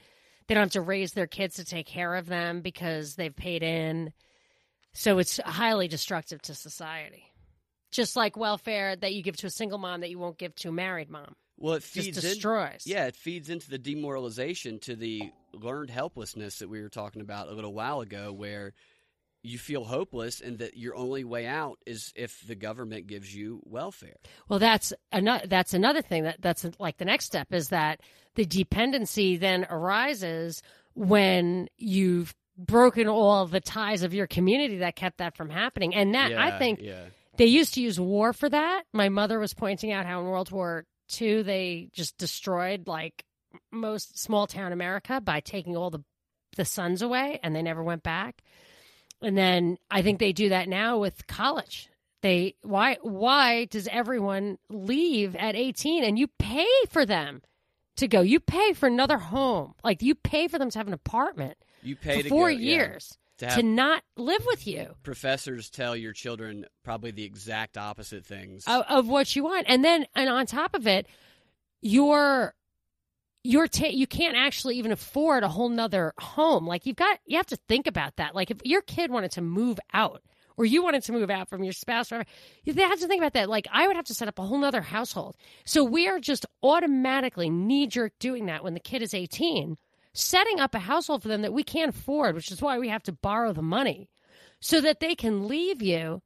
[0.49, 3.61] they don't have to raise their kids to take care of them because they've paid
[3.61, 4.11] in.
[4.93, 7.31] So it's highly destructive to society.
[7.91, 10.69] Just like welfare that you give to a single mom that you won't give to
[10.69, 11.35] a married mom.
[11.59, 12.81] Well, it Just feeds in, destroys.
[12.85, 17.49] yeah, it feeds into the demoralization to the learned helplessness that we were talking about
[17.49, 18.73] a little while ago, where
[19.41, 23.61] you feel hopeless and that your only way out is if the government gives you
[23.65, 24.17] welfare.
[24.47, 25.47] Well, that's another.
[25.47, 28.01] That's another thing that that's like the next step is that
[28.35, 30.61] the dependency then arises
[30.93, 35.95] when you've broken all the ties of your community that kept that from happening.
[35.95, 37.05] And that I think yeah.
[37.37, 38.83] they used to use war for that.
[38.93, 40.85] My mother was pointing out how in World War
[41.19, 43.23] II they just destroyed like
[43.71, 46.03] most small town America by taking all the
[46.55, 48.41] the sons away, and they never went back.
[49.21, 51.89] And then I think they do that now with college.
[52.21, 57.41] They why why does everyone leave at 18 and you pay for them
[57.97, 58.21] to go?
[58.21, 59.73] You pay for another home.
[59.83, 62.57] Like you pay for them to have an apartment You pay for to 4 go-
[62.57, 67.77] yeah, years to to, not live with you professors tell your children probably the exact
[67.77, 68.65] opposite things.
[68.67, 69.65] of, of what you want.
[69.69, 71.07] And then and on top of it,
[71.81, 72.53] you're
[73.43, 76.67] you're ta- you can't actually even afford a whole nother home.
[76.67, 78.35] Like you've got you have to think about that.
[78.35, 80.21] Like if your kid wanted to move out
[80.57, 82.29] or you wanted to move out from your spouse, whatever,
[82.65, 83.49] you have to think about that.
[83.49, 85.35] Like I would have to set up a whole nother household.
[85.65, 89.77] So we are just automatically knee jerk doing that when the kid is 18,
[90.13, 93.03] setting up a household for them that we can't afford, which is why we have
[93.03, 94.09] to borrow the money
[94.59, 96.21] so that they can leave you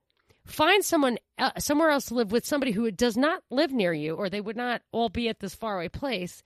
[0.45, 4.15] find someone uh, somewhere else to live with somebody who does not live near you
[4.15, 6.43] or they would not all be at this faraway place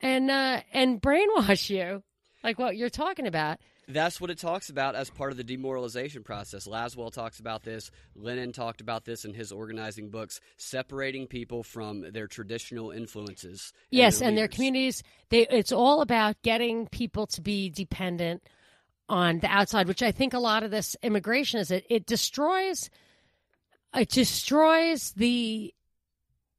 [0.00, 2.02] and uh and brainwash you
[2.42, 3.58] like what you're talking about.
[3.90, 6.68] That's what it talks about as part of the demoralization process.
[6.68, 7.90] Lasswell talks about this.
[8.14, 13.72] Lenin talked about this in his organizing books, separating people from their traditional influences.
[13.90, 15.02] Yes, their and their communities.
[15.30, 18.42] They it's all about getting people to be dependent
[19.08, 21.70] on the outside, which I think a lot of this immigration is.
[21.70, 22.90] It it destroys.
[23.94, 25.72] It destroys the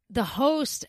[0.10, 0.88] the host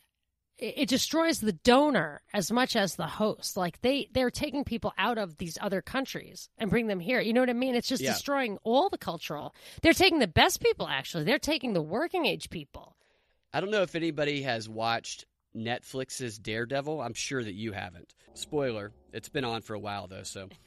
[0.63, 3.57] it destroys the donor as much as the host.
[3.57, 7.21] Like they they're taking people out of these other countries and bring them here.
[7.21, 7.75] You know what i mean?
[7.75, 8.13] It's just Yeah.
[8.13, 9.55] destroying all the cultural.
[9.83, 11.25] They're taking the best people actually.
[11.25, 12.95] They're taking the working age people.
[13.53, 15.25] I don't know if anybody has watched
[15.57, 17.01] Netflix's Daredevil.
[17.01, 18.15] I'm sure that you haven't.
[18.35, 20.49] Spoiler, it's been on for a while though, so.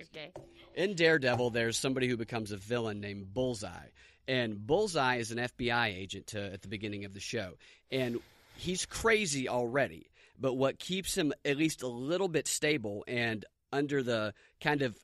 [0.00, 0.30] Okay.
[0.76, 3.88] In Daredevil, there's somebody who becomes a villain named Bullseye,
[4.28, 7.54] and Bullseye is an FBI agent to, at the beginning of the show,
[7.90, 8.20] and
[8.58, 10.10] he's crazy already.
[10.38, 14.96] But what keeps him at least a little bit stable and under the kind of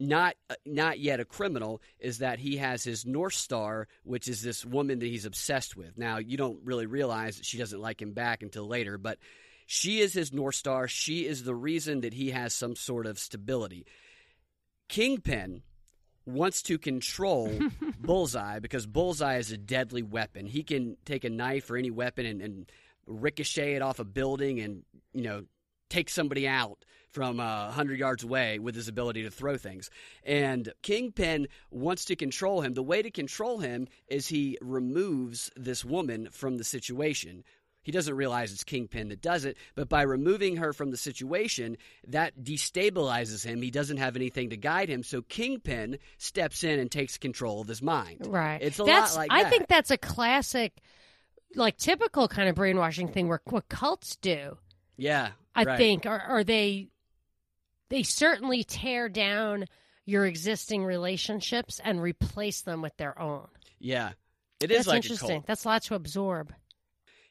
[0.00, 4.42] not uh, not yet a criminal is that he has his north star which is
[4.42, 8.02] this woman that he's obsessed with now you don't really realize that she doesn't like
[8.02, 9.18] him back until later but
[9.66, 13.16] she is his north star she is the reason that he has some sort of
[13.16, 13.86] stability
[14.88, 15.62] Kingpin
[16.26, 17.52] wants to control
[18.00, 20.46] Bullseye because Bullseye is a deadly weapon.
[20.46, 22.72] He can take a knife or any weapon and, and
[23.06, 24.82] ricochet it off a building and,
[25.12, 25.44] you know,
[25.88, 29.90] take somebody out from uh, 100 yards away with his ability to throw things.
[30.24, 32.72] And Kingpin wants to control him.
[32.72, 37.44] The way to control him is he removes this woman from the situation.
[37.82, 41.76] He doesn't realize it's Kingpin that does it, but by removing her from the situation,
[42.08, 43.60] that destabilizes him.
[43.62, 47.68] He doesn't have anything to guide him, so Kingpin steps in and takes control of
[47.68, 48.26] his mind.
[48.26, 49.50] right It's a that's lot like i that.
[49.50, 50.72] think that's a classic
[51.54, 54.56] like typical kind of brainwashing thing where what cults do
[54.96, 55.76] yeah, I right.
[55.78, 56.88] think, or, or they
[57.88, 59.66] they certainly tear down
[60.04, 63.48] your existing relationships and replace them with their own.
[63.78, 64.12] Yeah,
[64.60, 65.44] it is That's like a interesting.
[65.46, 66.52] That's a lot to absorb.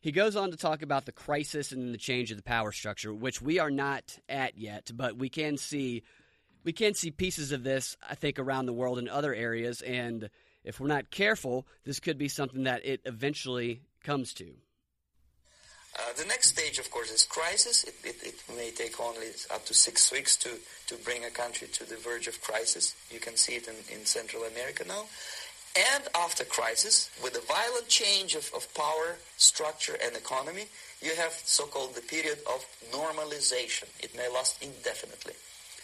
[0.02, 3.14] He goes on to talk about the crisis and the change of the power structure,
[3.14, 6.04] which we are not at yet, but we can see
[6.64, 10.30] we can see pieces of this, I think, around the world in other areas, and
[10.64, 14.46] if we're not careful, this could be something that it eventually comes to.
[16.00, 17.84] Uh, the next stage, of course, is crisis.
[17.84, 20.50] It, it, it may take only up to six weeks to,
[20.88, 22.96] to bring a country to the verge of crisis.
[23.10, 25.06] You can see it in, in Central America now.
[25.76, 30.66] And after crisis, with a violent change of, of power, structure, and economy,
[31.02, 33.88] you have so-called the period of normalization.
[34.04, 35.34] It may last indefinitely.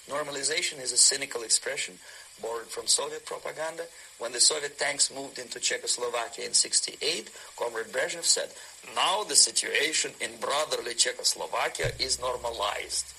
[0.10, 1.96] Normalization is a cynical expression
[2.42, 3.84] borrowed from Soviet propaganda.
[4.20, 8.50] When the Soviet tanks moved into Czechoslovakia in 68, Comrade Brezhnev said,
[8.96, 13.14] now the situation in brotherly Czechoslovakia is normalized.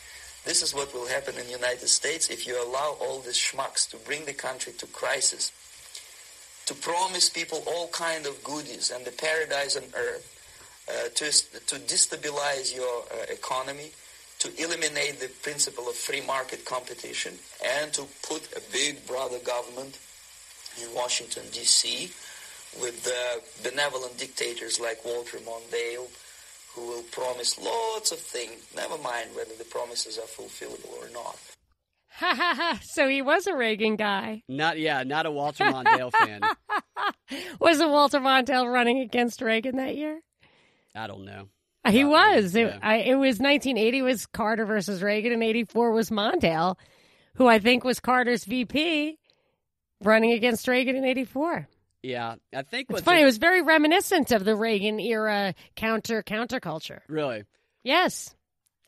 [0.45, 3.89] This is what will happen in the United States if you allow all these schmucks
[3.91, 5.53] to bring the country to crisis,
[6.69, 10.29] to promise people all kind of goodies and the paradise on earth,
[10.87, 11.25] uh, to,
[11.65, 13.91] to destabilize your uh, economy,
[14.39, 17.33] to eliminate the principle of free market competition,
[17.65, 19.99] and to put a big brother government
[20.77, 22.13] in Washington, D.C.,
[22.79, 23.01] with
[23.63, 26.07] benevolent dictators like Walter Mondale,
[26.75, 31.39] who will promise lots of things, never mind whether the promises are fulfillable or not.
[32.19, 32.81] Ha ha ha!
[32.83, 34.43] So he was a Reagan guy.
[34.49, 36.41] Not yeah, not a Walter Mondale fan.
[37.61, 40.21] Wasn't Walter Mondale running against Reagan that year?
[40.97, 41.49] I don't know.
[41.85, 42.55] Uh, he Probably, was.
[42.57, 42.79] It, yeah.
[42.83, 46.77] I, it was 1980 was Carter versus Reagan, and 84 was Mondale,
[47.37, 49.17] who I think was Carter's VP,
[50.03, 51.69] running against Reagan in 84.
[52.03, 53.23] Yeah, I think It's what's funny.
[53.23, 57.01] It was very reminiscent of the Reagan era counter counterculture.
[57.09, 57.45] really.
[57.85, 58.35] Yes,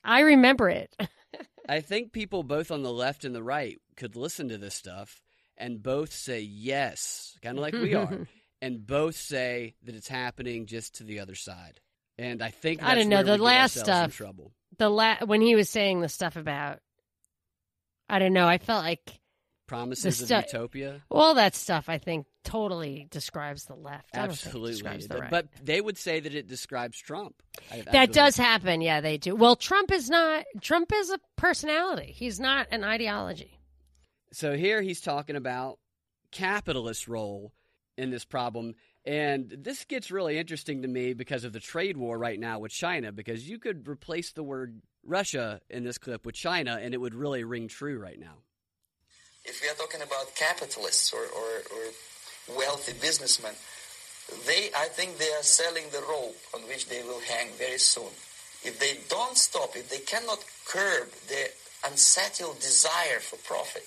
[0.03, 0.95] I remember it.
[1.69, 5.21] I think people both on the left and the right could listen to this stuff
[5.57, 8.27] and both say yes, kind of like we are,
[8.63, 11.81] and both say that it's happening just to the other side.
[12.19, 14.53] And I think I don't know, the last stuff- trouble.
[14.79, 16.81] the la- when he was saying the stuff about,
[18.09, 18.47] I don't know.
[18.47, 19.20] I felt like
[19.71, 21.01] Promises of stu- utopia.
[21.11, 21.89] all that stuff.
[21.89, 24.17] I think totally describes the left.
[24.17, 25.31] I don't think it Absolutely, the But- right.
[25.31, 27.43] but they would say that it describes Trump.
[27.71, 28.13] I- I That believe.
[28.13, 28.81] does happen.
[28.81, 29.37] Yeah, they do.
[29.37, 30.45] Well, Trump is not.
[30.61, 32.13] Trump is a personality.
[32.17, 33.61] He's not an ideology.
[34.33, 35.79] So here he's talking about
[36.33, 37.53] capitalist role
[37.97, 38.75] in this problem.
[39.05, 42.73] And this gets really interesting to me because of the trade war right now with
[42.73, 46.99] China, because you could replace the word Russia in this clip with China and it
[46.99, 48.39] would really ring true right now.
[49.45, 53.55] If we are talking about capitalists or, or, or wealthy businessmen,
[54.47, 58.13] they, I think they are selling the rope on which they will hang very soon.
[58.63, 61.51] If they don't stop, if they cannot curb the
[61.87, 63.85] unsettled desire for profit.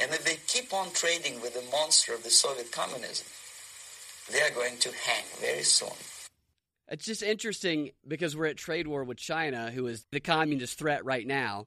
[0.00, 3.26] And if they keep on trading with the monster of the Soviet communism,
[4.30, 5.96] they are going to hang very soon.
[6.88, 11.04] It's just interesting because we're at trade war with China, who is the communist threat
[11.04, 11.66] right now,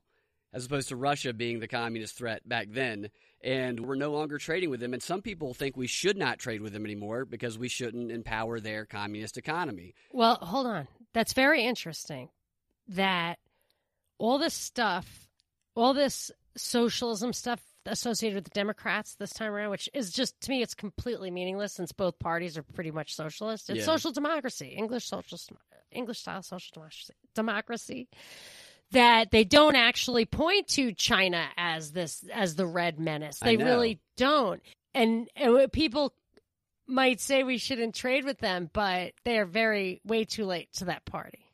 [0.56, 3.10] as opposed to Russia being the communist threat back then.
[3.44, 4.94] And we're no longer trading with them.
[4.94, 8.62] And some people think we should not trade with them anymore because we shouldn't empower
[8.62, 9.94] their communist economy.
[10.14, 10.88] Well, hold on.
[11.14, 12.30] That's very interesting
[12.88, 13.38] that
[14.18, 15.28] all this stuff,
[15.76, 20.50] all this socialism stuff associated with the Democrats this time around, which is just to
[20.50, 23.70] me, it's completely meaningless since both parties are pretty much socialist.
[23.70, 23.86] It's Yeah.
[23.86, 25.38] social democracy, English social,
[25.92, 27.14] English style social democracy.
[27.36, 28.08] Democracy
[28.92, 33.40] that they don't actually point to China as this as the red menace.
[33.40, 34.62] They really don't,
[34.94, 36.14] and, and people
[36.88, 40.86] might say we shouldn't trade with them, but they are very way too late to
[40.86, 41.46] that party.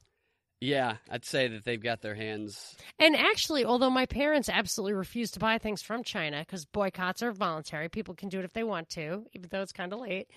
[0.59, 2.75] Yeah, I'd say that they've got their hands.
[2.99, 7.31] And actually, although my parents absolutely refuse to buy things from China because boycotts are
[7.31, 10.29] voluntary, people can do it if they want to, even though it's kind of late.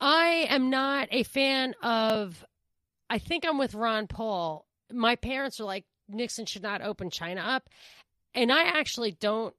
[0.00, 2.42] I am not a fan of.
[3.10, 4.66] I think I'm with Ron Paul.
[4.90, 7.68] My parents are like Nixon should not open China up,
[8.34, 9.54] and I actually don't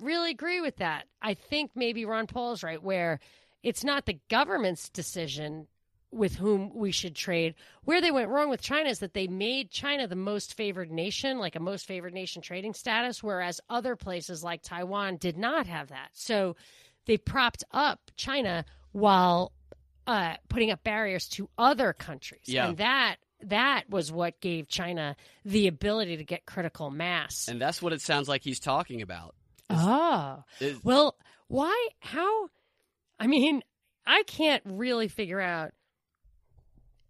[0.00, 1.06] really agree with that.
[1.20, 3.20] I think maybe Ron Paul is right, where
[3.62, 5.66] it's not the government's decision
[6.10, 7.54] with whom we should trade.
[7.84, 11.38] Where they went wrong with China is that they made China the most favored nation,
[11.38, 15.88] like a most favored nation trading status, whereas other places like Taiwan did not have
[15.88, 16.10] that.
[16.12, 16.56] So
[17.06, 19.52] they propped up China while
[20.06, 22.42] uh, putting up barriers to other countries.
[22.44, 22.68] Yeah.
[22.68, 27.48] And that that was what gave China the ability to get critical mass.
[27.48, 29.34] And that's what it sounds like he's talking about.
[29.70, 30.44] oh.
[30.60, 31.16] Is- Well,
[31.48, 31.88] why?
[32.00, 32.48] How?
[33.18, 33.62] I mean,
[34.06, 35.72] I can't really figure out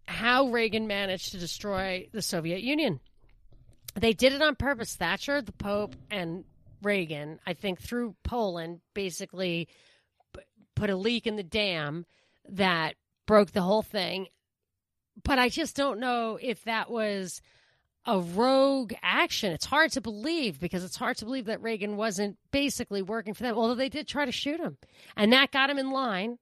[0.05, 2.99] how Reagan managed to destroy the Soviet Union.
[3.95, 4.95] They did it on purpose.
[4.95, 6.43] Thatcher, the Pope, and
[6.81, 9.67] Reagan, I think, through Poland, basically
[10.75, 12.05] put a leak in the dam
[12.49, 14.27] that broke the whole thing.
[15.21, 17.41] But I just don't know if that was
[18.05, 19.51] a rogue action.
[19.53, 23.43] It's hard to believe because it's hard to believe that Reagan wasn't basically working for
[23.43, 24.77] them, although they did try to shoot him.
[25.15, 26.37] And that got him in line.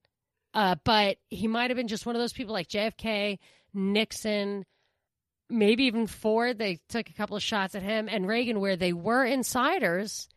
[0.53, 3.39] Uh, but he might have been just one of those people like JFK,
[3.73, 4.65] Nixon,
[5.49, 6.57] maybe even Ford.
[6.57, 10.27] They took a couple of shots at him and Reagan, where they were insiders,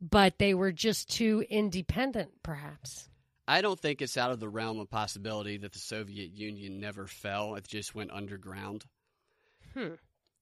[0.00, 3.09] but they were just too independent, perhaps.
[3.50, 7.08] I don't think it's out of the realm of possibility that the Soviet Union never
[7.08, 7.56] fell.
[7.56, 8.86] It just went underground.
[9.74, 9.94] Hmm.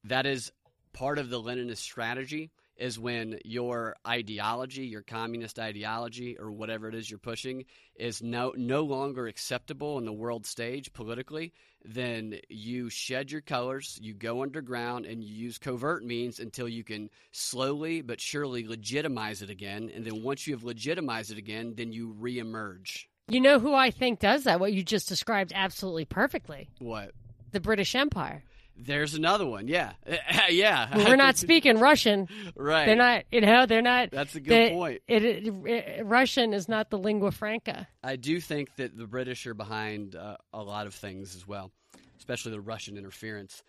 [0.04, 0.52] That is
[0.92, 6.94] part of the Leninist strategy is when your ideology, your communist ideology or whatever it
[6.94, 7.64] is you're pushing
[7.96, 11.54] is no no longer acceptable on the world stage politically,
[11.84, 16.84] then you shed your colors, you go underground and you use covert means until you
[16.84, 21.74] can slowly but surely legitimize it again, and then once you have legitimized it again,
[21.76, 23.06] then you reemerge.
[23.28, 24.58] You know who I think does that?
[24.58, 27.12] What you just described absolutely perfectly What?
[27.52, 28.42] the British Empire.
[28.78, 29.66] There's another one.
[29.66, 29.92] Yeah.
[30.50, 30.96] yeah.
[30.96, 32.28] We're not speaking Russian.
[32.56, 32.86] right.
[32.86, 34.10] They're not, you know, they're not.
[34.12, 35.02] That's a good they- point.
[35.08, 37.88] It, it, it- Russian is not the lingua franca.
[38.02, 41.72] I do think that the British are behind uh, a lot of things as well,
[42.18, 43.62] especially the Russian interference.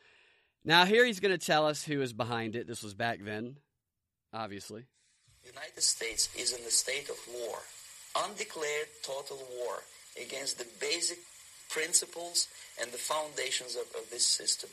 [0.63, 2.67] Now, here he's going to tell us who is behind it.
[2.67, 3.55] This was back then,
[4.33, 4.85] obviously.
[5.43, 7.57] United States is in a state of war,
[8.25, 9.77] undeclared total war
[10.21, 11.17] against the basic
[11.69, 12.47] principles
[12.81, 14.69] and the foundations of, of this system.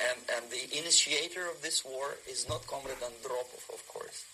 [0.00, 4.24] And, and the initiator of this war is not Comrade Andropov, of course.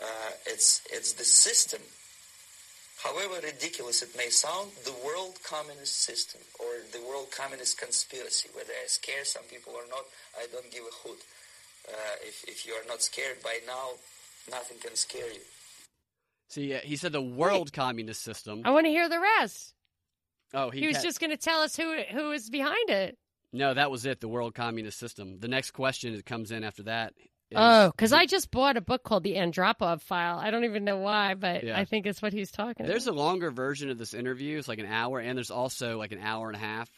[0.00, 1.80] Uh, it's, it's the system,
[3.04, 8.72] however ridiculous it may sound, the world communist system or the world communist conspiracy, whether
[8.72, 10.04] I scare some people or not,
[10.38, 11.20] I don't give a hoot.
[11.88, 13.98] Uh, if, if you are not scared by now,
[14.50, 15.40] nothing can scare you.
[16.48, 18.62] See, uh, he said the world communist system.
[18.64, 19.74] I want to hear the rest.
[20.54, 23.16] Oh, he, He was had- just going to tell us who who is behind it.
[23.52, 24.20] no, that was it.
[24.20, 25.38] The world communist system.
[25.40, 27.14] The next question that comes in after that.
[27.18, 30.38] Is, Oh, because I just bought a book called The Andropov File.
[30.38, 31.78] I don't even know why, but Yeah.
[31.78, 32.88] I think it's what he's talking about.
[32.88, 34.56] There's a longer version of this interview.
[34.58, 36.88] It's like an hour, and there's also like an hour and a half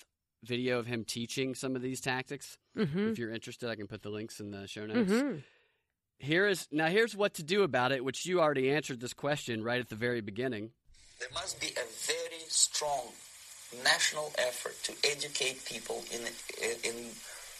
[0.44, 2.56] video of him teaching some of these tactics.
[2.76, 5.10] hmm If you're interested, I can put the links in the show notes.
[5.10, 5.36] hmm
[6.20, 6.86] Here is now.
[6.86, 9.96] Here's what to do about it, which you already answered this question right at the
[9.96, 10.70] very beginning.
[11.18, 13.08] There must be a very strong
[13.82, 16.20] national effort to educate people in
[16.84, 17.10] in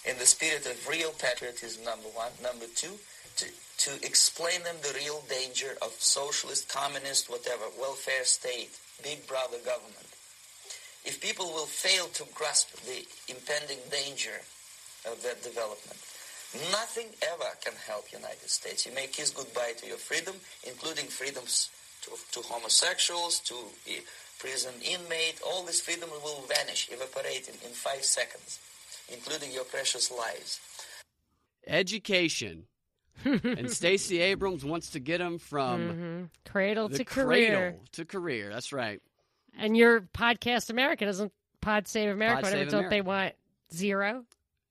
[0.05, 1.85] in the spirit of real patriotism.
[1.85, 2.99] Number one, number two,
[3.37, 3.47] to
[3.89, 8.71] to explain them the real danger of socialist, communist, whatever welfare state,
[9.03, 10.11] big brother government.
[11.05, 14.41] If people will fail to grasp the impending danger
[15.05, 16.01] of that development,
[16.71, 18.87] Nothing ever can help United States.
[18.87, 21.69] You may kiss goodbye to your freedom, including freedoms
[22.03, 23.99] to, to homosexuals, to the
[24.45, 25.40] prison inmate.
[25.47, 28.61] All this freedom will vanish, evaporate in, in five seconds,
[29.11, 30.61] including your precious lives.
[31.66, 32.64] Education.
[33.24, 36.51] and Stacey Abrams wants to get them from Mhm.
[36.51, 37.76] cradle the to cradle career.
[37.92, 38.51] to career.
[38.53, 39.01] That's right.
[39.57, 43.34] And your podcast America doesn't Pod Save America, Pod whatever, Save don't they want
[43.72, 44.24] zero?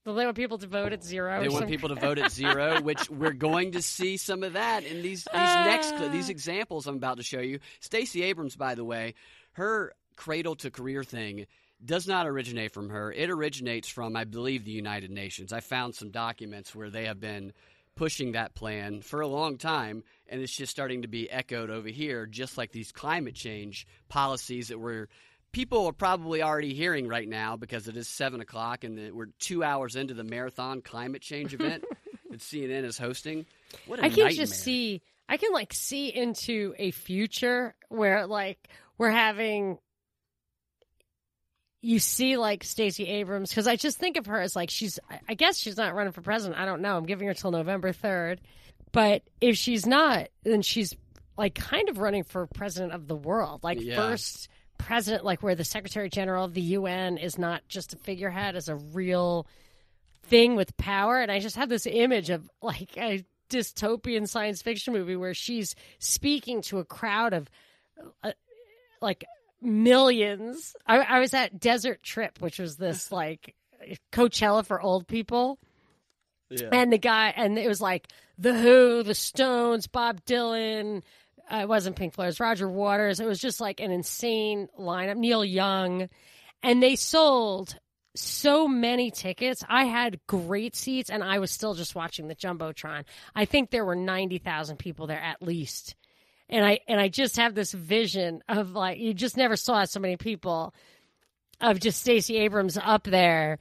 [0.05, 1.41] Don't they want people to vote at zero?
[1.41, 4.83] They want people to vote at zero, which we're going to see some of that
[4.83, 6.09] in these these next Ah.
[6.09, 7.59] these examples I'm about to show you.
[7.79, 9.13] Stacey Abrams, by the way,
[9.53, 11.47] her cradle to career thing
[11.83, 13.11] does not originate from her.
[13.11, 15.51] It originates from, I believe, the United Nations.
[15.51, 17.53] I found some documents where they have been
[17.95, 21.89] pushing that plan for a long time, and it's just starting to be echoed over
[21.89, 25.07] here, just like these climate change policies that we're
[25.51, 29.63] people are probably already hearing right now because it is seven o'clock and we're two
[29.63, 31.85] hours into the marathon climate change event
[32.29, 33.45] that CNN is hosting.
[33.85, 34.45] What a I can nightmare.
[34.45, 35.01] just see.
[35.29, 38.67] I can like see into a future where like
[38.97, 39.77] we're having.
[41.81, 44.99] You see, like Stacey Abrams, because I just think of her as like she's.
[45.27, 46.59] I- guess she's not running for president.
[46.59, 46.95] I don't know.
[46.95, 48.39] I'm giving her till November third,
[48.93, 50.95] but if she's not, then she's
[51.37, 53.95] like kind of running for president of the world, like Yeah.
[53.95, 58.55] first president, like where the Secretary General of the UN is not just a figurehead,
[58.55, 59.45] is a real
[60.27, 64.93] thing with power and i just have this image of like a dystopian science fiction
[64.93, 67.49] movie where she's speaking to a crowd of
[68.23, 68.31] uh,
[69.03, 69.25] like
[69.61, 73.55] millions I, I was at desert trip which was this like
[74.11, 75.57] coachella for old people
[76.49, 76.69] Yeah.
[76.71, 81.03] and the guy and it was like the who the stones bob dylan
[81.51, 84.67] uh, it wasn't pink floyd it was roger waters it was just like an insane
[84.79, 86.09] lineup neil young
[86.63, 87.77] and they sold
[88.15, 89.63] so many tickets.
[89.67, 93.05] I had great seats, and I was still just watching the jumbotron.
[93.33, 95.95] I think there were ninety thousand people there at least,
[96.49, 99.99] and I and I just have this vision of like you just never saw so
[99.99, 100.73] many people
[101.61, 103.59] of just Stacey Abrams up there.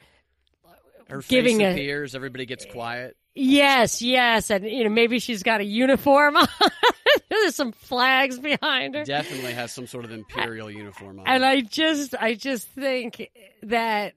[1.08, 3.16] Her face giving a- appears, everybody gets quiet.
[3.34, 6.46] Yes, yes, and you know maybe she's got a uniform on.
[7.30, 9.04] There's some flags behind her.
[9.04, 11.26] Definitely has some sort of imperial uniform on.
[11.26, 13.30] and I just I just think
[13.62, 14.14] that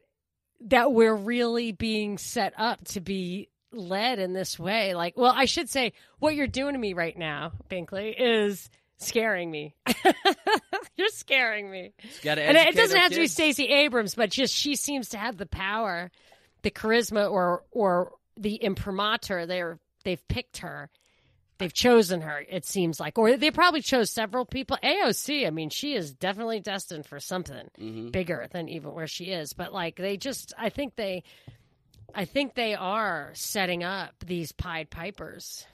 [0.61, 4.93] that we're really being set up to be led in this way.
[4.95, 9.51] Like, well, I should say what you're doing to me right now, Binkley, is scaring
[9.51, 9.76] me.
[10.95, 11.93] you're scaring me.
[12.26, 13.28] And it doesn't have to be.
[13.28, 16.11] Stacey Abrams, but just she seems to have the power,
[16.63, 19.45] the charisma or or the imprimatur.
[19.45, 20.89] They're they've picked her.
[21.57, 23.17] They've chosen her, it seems like.
[23.17, 24.78] Or they probably chose several people.
[24.84, 28.11] AOC, I mean, she is definitely destined for something Mhm.
[28.11, 29.53] bigger than even where she is.
[29.53, 31.23] But like they just I think they
[32.14, 35.66] I think they are setting up these Pied Pipers.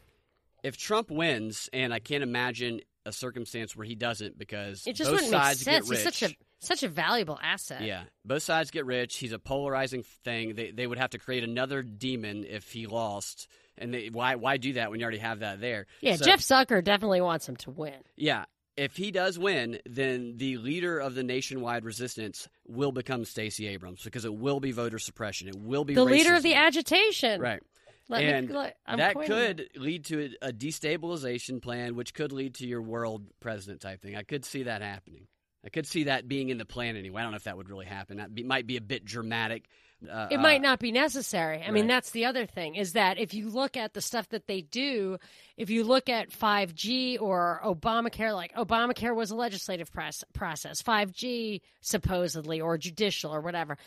[0.64, 5.10] If Trump wins, and I can't imagine a circumstance where he doesn't, because It just
[5.10, 5.90] both wouldn't make sides sense.
[5.90, 7.82] get He's such a such a valuable asset.
[7.82, 9.18] Yeah, both sides get rich.
[9.18, 10.54] He's a polarizing thing.
[10.54, 13.48] They they would have to create another demon if he lost.
[13.78, 15.88] And they, why why do that when you already have that there?
[16.02, 17.96] Yeah, So- Jeff Zucker definitely wants him to win.
[18.16, 18.46] Yeah,
[18.78, 24.04] if he does win, then the leader of the nationwide resistance will become Stacey Abrams
[24.04, 25.48] because it will be voter suppression.
[25.48, 27.42] It will be The leader of the agitation.
[27.42, 27.62] right.
[28.10, 29.32] Let and me, let, that pointing.
[29.32, 34.02] could lead to a, a destabilization plan, which could lead to your world president type
[34.02, 34.18] thing.
[34.18, 35.28] I could see that happening.
[35.64, 37.22] I could see that being in the plan anyway.
[37.22, 38.18] I don't know if that would really happen.
[38.18, 39.70] That be, might be a bit dramatic.
[40.10, 41.64] Uh, It uh, might not be necessary.
[41.64, 44.48] I mean, that's the other thing is that if you look at the stuff that
[44.48, 45.18] they do,
[45.58, 51.62] if you look at 5G or Obamacare, like Obamacare was a legislative press, process, 5G
[51.82, 53.78] supposedly or judicial or whatever.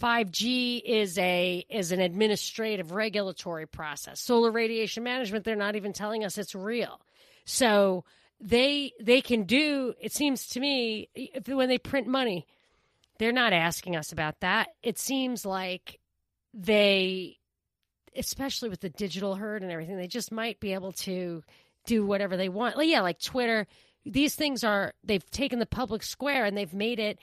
[0.00, 4.20] 5G is a is an administrative regulatory process.
[4.20, 7.00] Solar radiation management, they're not even telling us it's real.
[7.44, 8.04] So
[8.40, 9.94] they they can do.
[10.00, 12.46] It seems to me if, when they print money,
[13.18, 14.68] they're not asking us about that.
[14.82, 16.00] It seems like
[16.52, 17.38] they,
[18.16, 21.42] especially with the digital herd and everything, they just might be able to
[21.86, 22.76] do whatever they want.
[22.76, 23.66] Like, yeah, like Twitter.
[24.06, 27.18] These things are they've taken the public square and they've made it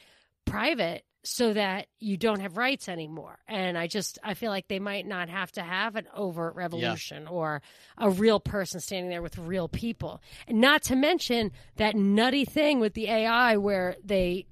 [0.45, 3.37] private so that you don't have rights anymore.
[3.47, 7.27] And I just I feel like they might not have to have an overt revolution
[7.27, 7.61] or
[7.97, 10.21] a real person standing there with real people.
[10.47, 14.47] And not to mention that nutty thing with the AI where they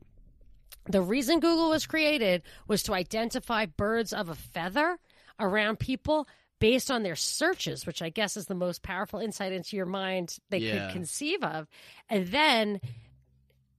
[0.89, 4.97] the reason Google was created was to identify birds of a feather
[5.39, 6.27] around people
[6.59, 10.37] based on their searches, which I guess is the most powerful insight into your mind
[10.49, 10.87] they Yeah.
[10.87, 11.67] could conceive of.
[12.09, 12.81] And then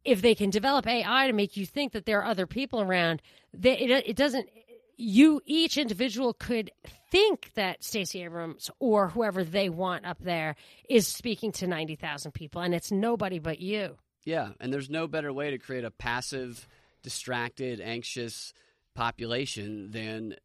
[0.04, 3.20] if they can develop AI to make you think that there are other people around,
[3.52, 4.48] they, it, it doesn't
[4.96, 6.70] you each individual could
[7.10, 10.56] think that Stacey Abrams or whoever they want up there
[10.88, 13.96] is speaking to 90,000 people and it's nobody but you.
[14.24, 16.68] Yeah, and there's no better way to create a passive,
[17.02, 18.52] distracted, anxious
[18.94, 20.36] population than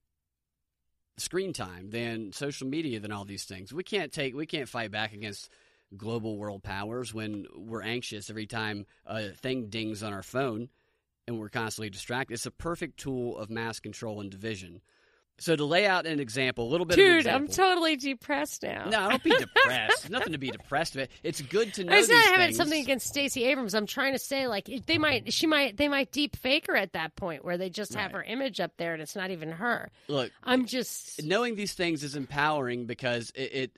[1.18, 3.74] screen time, than social media, than all these things.
[3.74, 5.50] We can't take we can't fight back against
[5.96, 10.70] global world powers when we're anxious every time a thing dings on our phone
[11.28, 12.34] and we're constantly distracted.
[12.34, 14.82] It's a perfect tool of mass control and division.
[15.38, 16.98] So to lay out an example, a little bit.
[16.98, 17.42] Of a description.
[17.42, 18.86] Dude, I'm totally depressed now.
[18.90, 20.10] No, don't be depressed.
[20.10, 21.10] Nothing to be depressed about.
[21.24, 21.94] It's good to know.
[21.94, 22.58] It's not having things.
[22.58, 23.76] something against Stacey Abrams.
[23.76, 26.94] I'm trying to say, like, they might, she might, they might deep fake her at
[26.94, 28.20] that point where they just have Right.
[28.20, 29.92] her image up there and it's not even her.
[30.08, 33.72] Look, I'm just, knowing these things is empowering because it, it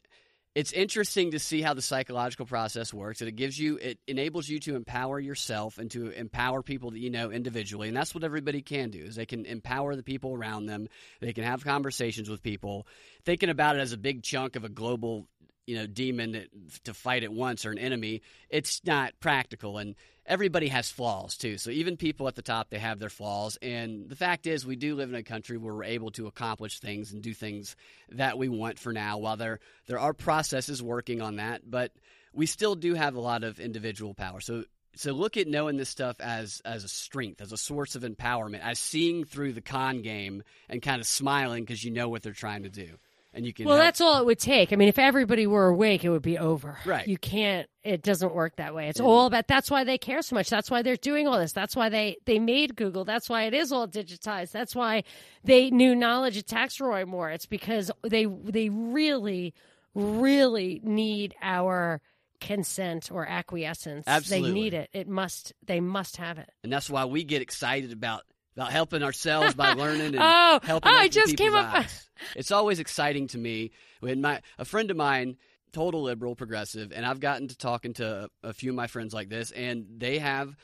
[0.58, 4.50] it's interesting to see how the psychological process works and it gives you it enables
[4.50, 8.24] you to empower yourself and to empower people that you know individually and that's what
[8.24, 10.88] everybody can do is they can empower the people around them
[11.20, 12.88] they can have conversations with people.
[13.26, 15.28] Thinking about it as a big chunk of a global
[15.68, 16.48] you know demon
[16.86, 19.78] to fight at once or an enemy it's not practical.
[19.78, 19.96] And
[20.26, 21.58] everybody has flaws too.
[21.58, 23.58] So even people at the top they have their flaws.
[23.62, 26.80] And the fact is we do live in a country where we're able to accomplish
[26.80, 27.76] things and do things
[28.10, 29.18] that we want for now.
[29.18, 31.92] While there there are processes working on that but
[32.34, 34.40] we still do have a lot of individual power.
[34.40, 34.64] So
[34.96, 38.62] so look at knowing this stuff as as a strength as a source of empowerment
[38.62, 42.34] as seeing through the con game and kind of smiling because you know what they're
[42.34, 42.98] trying to do
[43.38, 44.74] and you can well, help- that's all it would take.
[44.74, 46.78] I mean, if everybody were awake, it would be over.
[46.86, 47.08] Right.
[47.08, 48.90] You can't, it doesn't work that way.
[48.90, 50.50] It's all about, that's why they care so much.
[50.50, 51.54] That's why they're doing all this.
[51.54, 53.06] That's why they, they made Google.
[53.06, 54.52] That's why it is all digitized.
[54.52, 55.04] That's why
[55.44, 57.30] they knew knowledge attacks Roy more.
[57.30, 59.54] It's because they, they really,
[59.94, 62.02] really need our
[62.42, 64.04] consent or acquiescence.
[64.08, 64.50] Absolutely.
[64.50, 64.90] They need it.
[64.94, 66.50] It must, they must have it.
[66.64, 68.24] and that's why we get excited about
[68.58, 72.10] about helping ourselves by learning and Oh, helping oh, I just came up- eyes.
[72.36, 75.38] It's always exciting to me when my a friend of mine,
[75.72, 79.30] total liberal, progressive, and I've gotten to talking to a few of my friends like
[79.30, 80.56] this, and they have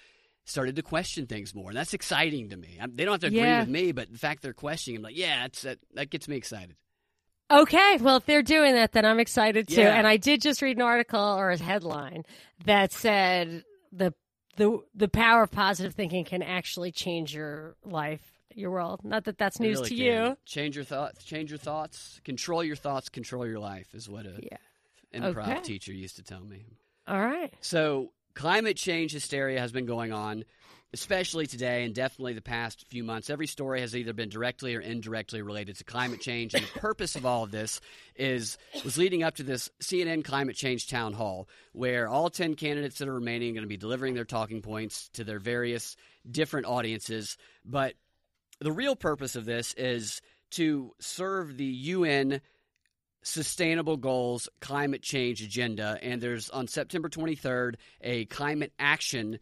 [0.45, 2.79] started to question things more, and that's exciting to me.
[2.81, 3.59] I, they don't have to agree Yeah.
[3.59, 6.35] with me, but the fact they're questioning, I'm like, yeah, that's, that that gets me
[6.35, 6.75] excited.
[7.51, 9.81] Okay, well, if they're doing that, then I'm excited too.
[9.81, 9.93] Yeah.
[9.95, 12.23] And I did just read an article or a headline
[12.65, 14.13] that said the
[14.57, 18.21] the the power of positive thinking can actually change your life,
[18.53, 19.01] your world.
[19.03, 20.05] Not that that's news really to can.
[20.31, 20.37] you.
[20.45, 21.23] Change your thoughts.
[21.23, 22.21] Change your thoughts.
[22.23, 23.09] Control your thoughts.
[23.09, 24.57] Control your life is what a Yeah.
[25.19, 25.61] improv Okay.
[25.61, 26.65] teacher used to tell me.
[27.07, 27.53] All right.
[27.61, 30.45] So, climate change hysteria has been going on,
[30.93, 33.29] especially today and definitely the past few months.
[33.29, 36.53] Every story has either been directly or indirectly related to climate change.
[36.53, 37.81] And the purpose of all of this
[38.15, 42.99] is was leading up to this CNN climate change town hall, where all 10 candidates
[42.99, 45.95] that are remaining are going to be delivering their talking points to their various
[46.29, 47.37] different audiences.
[47.65, 47.95] But
[48.59, 50.21] the real purpose of this is
[50.51, 52.39] to serve the UN
[53.23, 59.39] sustainable goals climate change agenda and there's on September 23rd a climate action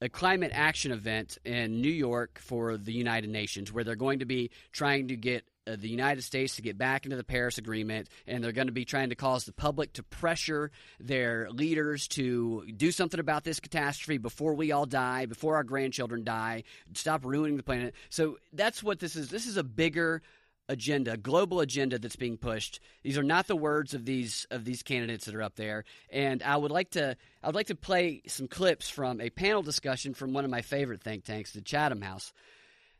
[0.00, 4.24] a climate action event in New York for the United Nations where they're going to
[4.24, 8.08] be trying to get uh, the United States to get back into the Paris Agreement
[8.26, 12.64] and they're going to be trying to cause the public to pressure their leaders to
[12.76, 17.58] do something about this catastrophe before we all die, before our grandchildren die, stop ruining
[17.58, 17.94] the planet.
[18.08, 19.28] So that's what this is.
[19.28, 20.22] This is a bigger
[20.70, 22.80] agenda, global agenda that's being pushed.
[23.02, 25.84] These are not the words of these of these candidates that are up there.
[26.10, 29.62] And I would like to I would like to play some clips from a panel
[29.62, 32.32] discussion from one of my favorite think tanks, the Chatham House,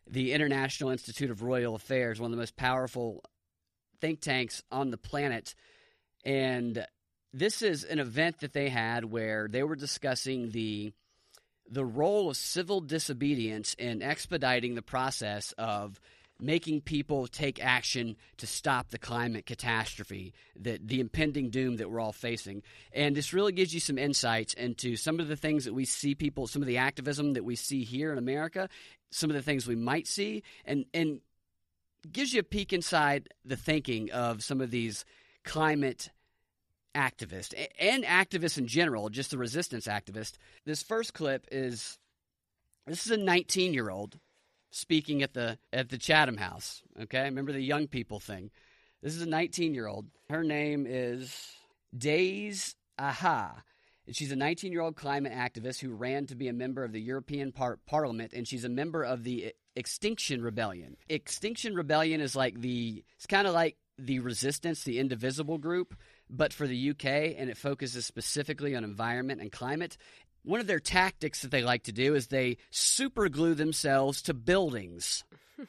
[0.07, 3.25] the International Institute of Royal Affairs, one of the most powerful
[4.01, 5.55] think tanks on the planet.
[6.25, 6.85] And
[7.33, 10.93] this is an event that they had where they were discussing the
[11.71, 16.01] the role of civil disobedience in expediting the process of
[16.41, 22.01] making people take action to stop the climate catastrophe, that the impending doom that we're
[22.01, 22.63] all facing.
[22.93, 26.15] And this really gives you some insights into some of the things that we see
[26.15, 28.69] people, some of the activism that we see here in America,
[29.11, 31.21] some of the things we might see, and and
[32.11, 35.05] gives you a peek inside the thinking of some of these
[35.45, 36.11] climate
[36.95, 40.35] activists and activists in general, just the resistance activist.
[40.65, 41.99] This first clip is
[42.87, 44.19] this is a 19 year old
[44.71, 46.83] speaking at the at the Chatham House.
[47.03, 48.51] Okay, remember the young people thing.
[49.03, 50.07] This is a 19 year old.
[50.29, 51.35] Her name is
[51.97, 53.63] Daze Aha.
[54.07, 56.93] And she's a 19 year old climate activist who ran to be a member of
[56.93, 60.97] the European par- Parliament, and she's a member of the Extinction Rebellion.
[61.09, 65.95] Extinction Rebellion is like the, it's kind of like the Resistance, the Indivisible group,
[66.29, 67.05] but for the UK,
[67.37, 69.97] and it focuses specifically on environment and climate.
[70.43, 74.35] One of their tactics that they like to do is they super glue themselves to
[74.35, 75.25] buildings.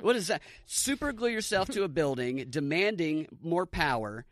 [0.00, 0.42] What is that?
[0.66, 4.24] Super glue yourself to a building, demanding more power.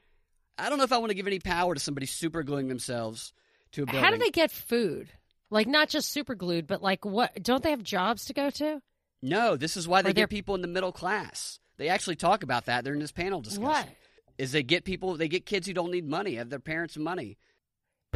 [0.59, 3.33] I don't know if I want to give any power to somebody super gluing themselves
[3.73, 4.05] to a building.
[4.05, 5.09] How do they get food?
[5.51, 7.43] Like not just super glued, but like what?
[7.43, 8.81] Don't they have jobs to go to?
[9.23, 11.59] No, this is why they get people in the middle class.
[11.77, 12.85] They actually talk about that.
[12.85, 13.67] They're in this panel discussion.
[13.67, 13.89] What?
[14.37, 17.39] Is they get people, they get kids who don't need money, have their parents' money.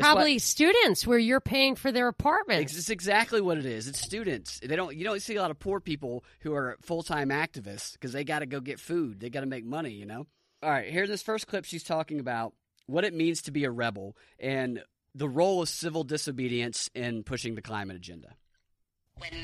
[0.00, 2.76] Probably what- students where you're paying for their apartments.
[2.76, 3.88] It's exactly what it is.
[3.88, 4.60] It's students.
[4.60, 4.94] They don't.
[4.96, 8.24] You don't see a lot of poor people who are full time activists because they
[8.24, 9.20] got to go get food.
[9.20, 9.90] They got to make money.
[9.90, 10.26] You know.
[10.62, 10.90] All right.
[10.90, 12.52] Here, in this first clip, she's talking about
[12.86, 14.82] what it means to be a rebel and
[15.14, 18.34] the role of civil disobedience in pushing the climate agenda.
[19.18, 19.34] When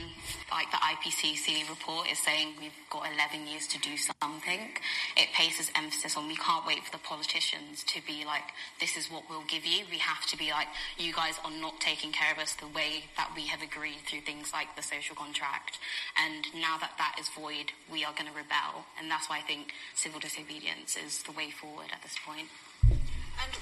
[0.50, 4.70] like the IPCC report is saying we've got 11 years to do something,
[5.16, 9.10] it places emphasis on we can't wait for the politicians to be like, this is
[9.10, 9.84] what we'll give you.
[9.90, 13.04] We have to be like, you guys are not taking care of us the way
[13.16, 15.78] that we have agreed through things like the social contract.
[16.16, 18.86] And now that that is void, we are going to rebel.
[18.98, 22.48] And that's why I think civil disobedience is the way forward at this point.
[23.42, 23.52] And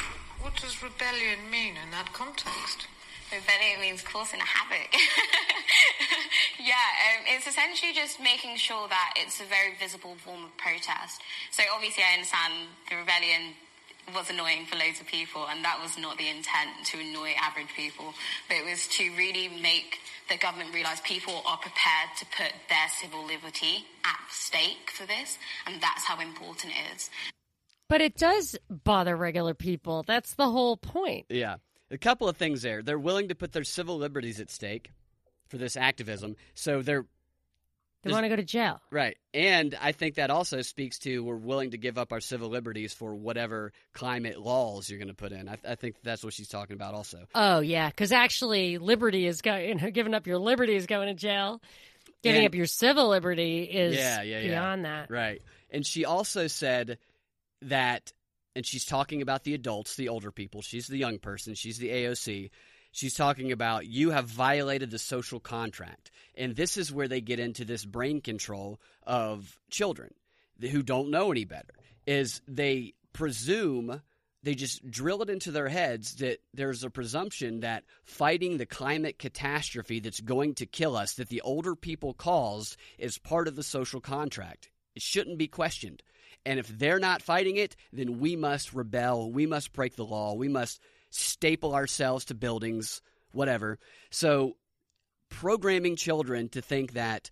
[0.40, 2.86] what does rebellion mean in that context?
[3.32, 4.92] Rebellion means causing a havoc.
[6.60, 11.22] yeah, um, it's essentially just making sure that it's a very visible form of protest.
[11.50, 12.52] So obviously, I understand
[12.90, 13.56] the rebellion
[14.14, 17.72] was annoying for loads of people, and that was not the intent to annoy average
[17.74, 18.12] people,
[18.48, 22.88] but it was to really make the government realise people are prepared to put their
[23.00, 27.10] civil liberty at stake for this, and that's how important it is.
[27.88, 30.02] but it does bother regular people.
[30.02, 31.26] That's the whole point.
[31.28, 31.56] Yeah.
[31.92, 32.82] A couple of things there.
[32.82, 34.90] They're willing to put their civil liberties at stake
[35.48, 36.34] for this activism.
[36.54, 37.04] So they're
[38.02, 38.80] They want to go to jail.
[38.90, 39.16] right.
[39.34, 42.92] And I think that also speaks to we're willing to give up our civil liberties
[42.94, 45.48] for whatever climate laws you're going to put in.
[45.48, 47.26] I, I think that's what she's talking about also.
[47.34, 49.68] Oh yeah, because actually, liberty is going.
[49.68, 51.60] You know, giving up your liberty is going to jail.
[52.22, 54.48] Giving And- up your civil liberty is Yeah, yeah, yeah.
[54.48, 55.10] beyond that.
[55.10, 55.42] Right.
[55.70, 56.98] And she also said
[57.62, 58.12] that,
[58.54, 60.62] and she's talking about the adults, the older people.
[60.62, 61.54] She's the young person.
[61.54, 62.50] She's the AOC.
[62.92, 66.10] She's talking about you have violated the social contract.
[66.36, 70.12] And this is where they get into this brain control of children
[70.60, 71.74] who don't know any better.
[72.06, 74.02] Is they presume
[74.42, 79.18] they just drill it into their heads that there's a presumption that fighting the climate
[79.18, 83.62] catastrophe that's going to kill us that the older people caused is part of the
[83.62, 84.70] social contract.
[84.94, 86.02] It shouldn't be questioned.
[86.44, 89.30] And if they're not fighting it, then we must rebel.
[89.30, 90.34] We must break the law.
[90.34, 90.80] We must
[91.10, 93.00] staple ourselves to buildings,
[93.32, 93.78] whatever.
[94.10, 94.56] So,
[95.28, 97.30] programming children to think that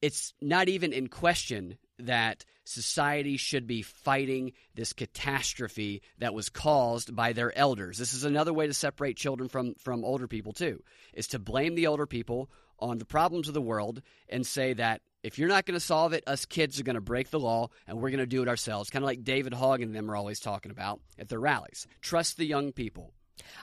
[0.00, 7.14] it's not even in question that society should be fighting this catastrophe that was caused
[7.14, 7.98] by their elders.
[7.98, 11.74] This is another way to separate children from from older people too, is to blame
[11.74, 15.64] the older people on the problems of the world and say that if you're not
[15.64, 18.18] going to solve it, us kids are going to break the law and we're going
[18.18, 18.90] to do it ourselves.
[18.90, 21.86] Kind of like David Hogg and them are always talking about at their rallies.
[22.02, 23.14] Trust the young people.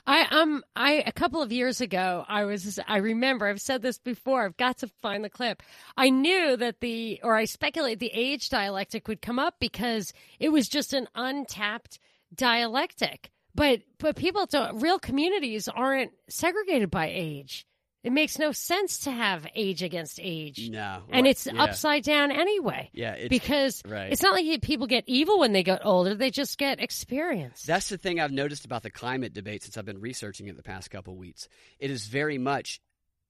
[0.06, 3.98] I um I a couple of years ago I was I remember I've said this
[3.98, 5.62] before I've got to find the clip.
[5.96, 10.50] I knew that the or I speculate the age dialectic would come up because it
[10.50, 11.98] was just an untapped
[12.34, 13.30] dialectic.
[13.54, 17.66] But but people don't real communities aren't segregated by age.
[18.02, 20.68] It makes no sense to have age against age.
[20.70, 21.02] No.
[21.08, 21.62] And right, it's yeah.
[21.62, 22.90] upside down anyway.
[22.92, 24.10] Yeah, it's, because right.
[24.10, 27.62] it's not like people get evil when they get older, they just get experience.
[27.62, 30.64] That's the thing I've noticed about the climate debate since I've been researching it the
[30.64, 31.48] past couple weeks.
[31.78, 32.80] It is very much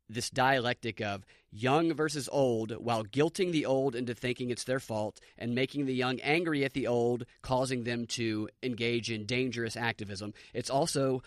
[0.08, 5.20] this dialectic of young versus old while guilting the old into thinking it's their fault
[5.36, 10.32] and making the young angry at the old, causing them to engage in dangerous activism.
[10.54, 11.22] It's also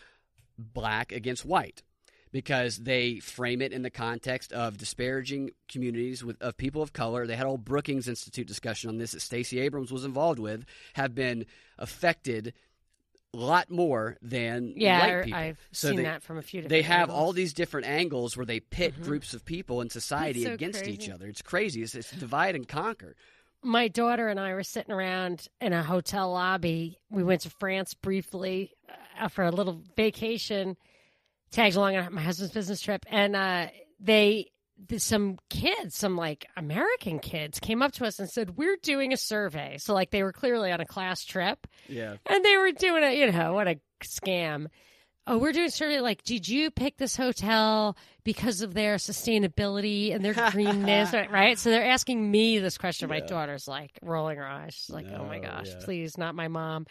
[0.57, 1.83] black against white
[2.35, 7.25] because they frame it in the context of disparaging communities with, of people of color.
[7.25, 10.65] They had a whole Brookings Institute discussion on this that Stacey Abrams was involved with,
[10.95, 11.45] have been
[11.79, 12.53] affected
[13.33, 15.39] a lot more than yeah, white people.
[15.39, 17.17] I've So seen they, that from a few different They have angles.
[17.19, 19.03] all these different angles where they pit Mhm.
[19.03, 21.27] groups of people in society so against each other.
[21.27, 21.83] It's crazy.
[21.83, 23.15] It's, it's divide and conquer.
[23.63, 26.99] my daughter and I were sitting around in a hotel lobby.
[27.09, 28.73] We went to France briefly
[29.19, 30.75] uh, for a little vacation,
[31.51, 33.67] tagged along on my husband's business trip, and uh,
[33.99, 34.51] they
[34.97, 39.17] some kids, some like American kids, came up to us and said, "We're doing a
[39.17, 42.15] survey." So like they were clearly on a class trip, Yeah.
[42.25, 44.67] and they were doing a you know what a scam.
[45.27, 50.13] Oh, we're doing a survey like, did you pick this hotel because of their sustainability
[50.13, 51.57] and their greenness, right?
[51.57, 53.09] So they're asking me this question.
[53.09, 54.75] My daughter's like rolling her eyes.
[54.75, 55.79] She's like, oh my gosh, yeah.
[55.83, 56.85] please, not my mom.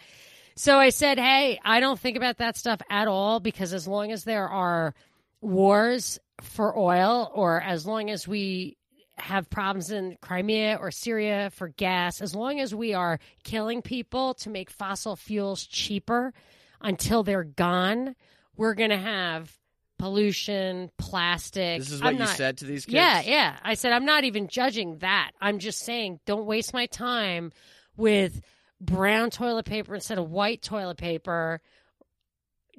[0.57, 4.13] So I said, hey, I don't think about that stuff at all because as long
[4.13, 4.95] as there are
[5.41, 8.77] wars for oil or as long as we
[9.17, 14.35] have problems in Crimea or Syria for gas, as long as we are killing people
[14.35, 16.33] to make fossil fuels cheaper
[16.81, 18.15] until they're gone,
[18.57, 19.53] we're going to have
[19.99, 21.81] pollution, plastic.
[21.81, 22.95] This is what I'm you not- said to these kids.
[22.95, 23.57] Yeah, yeah.
[23.63, 25.33] I said I'm not even judging that.
[25.41, 27.53] I'm just saying don't waste my time
[27.97, 28.41] with
[28.85, 31.61] brown toilet paper instead of white toilet paper.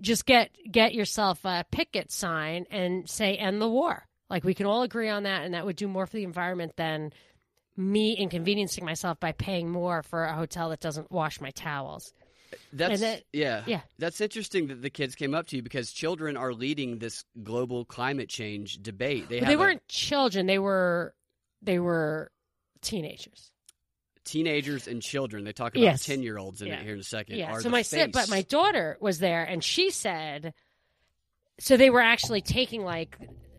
[0.02, 4.06] Just get get yourself a picket sign and say end the war.
[4.30, 6.74] Like we can all agree on that and that would do more for the environment
[6.76, 7.14] than
[7.78, 12.14] me inconveniencing myself by paying more for a hotel that doesn't wash my towels.
[12.72, 13.82] That's that- yeah, yeah.
[14.00, 17.86] That's interesting that the kids came up to you because children are leading this global
[17.86, 19.30] climate change debate.
[19.30, 21.14] They they weren't children, they were
[21.62, 22.32] they were
[22.82, 23.52] teenagers.
[24.26, 25.44] Teenagers and children.
[25.44, 26.06] They talk about Yes.
[26.06, 26.80] ten year olds in Yeah.
[26.80, 27.38] it here in a second.
[27.38, 27.58] Yeah.
[27.60, 30.54] So my si- but my daughter was there, and she said,
[31.60, 33.18] so they were actually taking like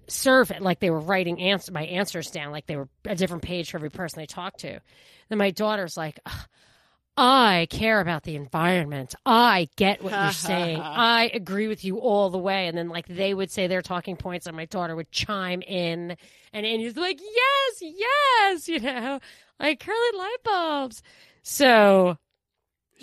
[0.08, 3.70] survey, like they were writing answer my answers down, like they were a different page
[3.70, 4.80] for every person they talked to.
[5.28, 6.18] Then my daughter's like.
[7.18, 9.14] I care about the environment.
[9.24, 10.78] I get what you're saying.
[10.82, 12.66] I agree with you all the way.
[12.66, 16.14] And then, like, they would say their talking points, and my daughter would chime in.
[16.52, 19.20] And Andy's like, yes, yes, you know,
[19.60, 21.02] like curly light bulbs.
[21.42, 22.18] So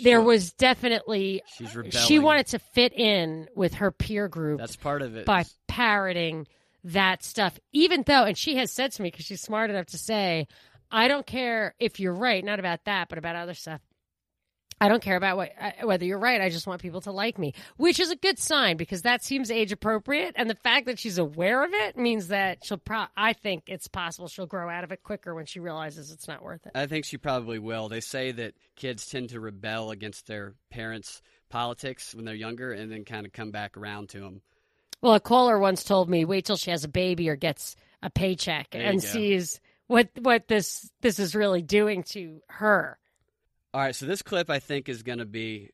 [0.02, 2.06] there was definitely she's uh, rebelling.
[2.06, 5.24] she wanted to fit in with her peer group That's part of it.
[5.24, 6.46] by parroting
[6.84, 9.96] that stuff even though and she has said to me because she's smart enough to
[9.98, 10.46] say
[10.90, 13.80] i don't care if you're right not about that but about other stuff
[14.80, 17.38] i don't care about what, uh, whether you're right i just want people to like
[17.38, 20.98] me which is a good sign because that seems age appropriate and the fact that
[20.98, 24.84] she's aware of it means that she'll pro- i think it's possible she'll grow out
[24.84, 27.88] of it quicker when she realizes it's not worth it I think she probably will.
[27.88, 32.90] They say that kids tend to rebel against their parents' politics when they're younger, and
[32.90, 34.42] then kind of come back around to them.
[35.00, 38.10] Well, a caller once told me, wait till she has a baby or gets a
[38.10, 42.98] paycheck There and sees what what this this is really doing to her.
[43.74, 45.70] All right, so this clip I think is going to be,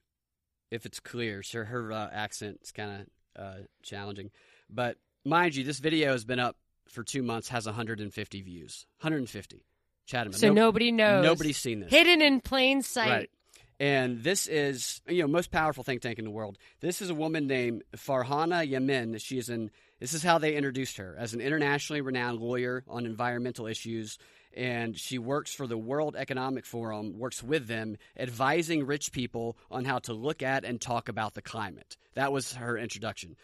[0.71, 4.31] if it's clear, sure her uh, accent is kind of uh, challenging,
[4.71, 6.57] but mind you, this video has been up
[6.89, 9.67] for two months, has 150 views, 150.
[10.07, 10.33] Chatham.
[10.33, 11.23] So nobody knows.
[11.23, 11.91] Nobody's seen this.
[11.91, 13.11] Hidden in plain sight.
[13.11, 13.31] Right.
[13.79, 16.59] And this is, you know, most powerful think tank in the world.
[16.81, 19.21] This is a woman named Farhana Yamin.
[19.21, 19.71] She is an,
[20.01, 24.19] this is how they introduced her as an internationally renowned lawyer on environmental issues.
[24.57, 29.85] And she works for the World Economic Forum, works with them, advising rich people on
[29.85, 31.97] how to look at and talk about the climate.
[32.15, 33.37] That was her introduction.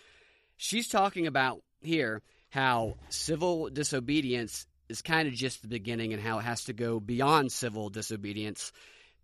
[0.56, 6.38] She's talking about here how civil disobedience is kind of just the beginning and how
[6.38, 8.72] it has to go beyond civil disobedience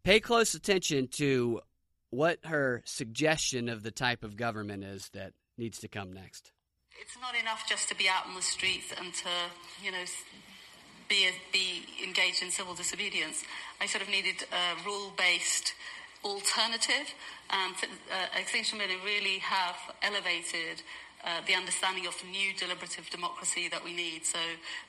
[0.03, 1.61] pay close attention to
[2.11, 6.53] what her suggestion of the type of government is that needs to come next.
[7.01, 9.29] It's not enough just to be out on the streets and to,
[9.83, 10.05] you know,
[11.13, 13.45] be be engaged in civil disobedience.
[13.83, 15.75] I sort of needed a rule-based
[16.25, 17.07] alternative,
[17.51, 17.75] and
[18.09, 20.83] uh, Extinction Rebellion really have elevated.
[21.25, 24.27] Uh, the understanding of new deliberative democracy that we need.
[24.27, 24.39] So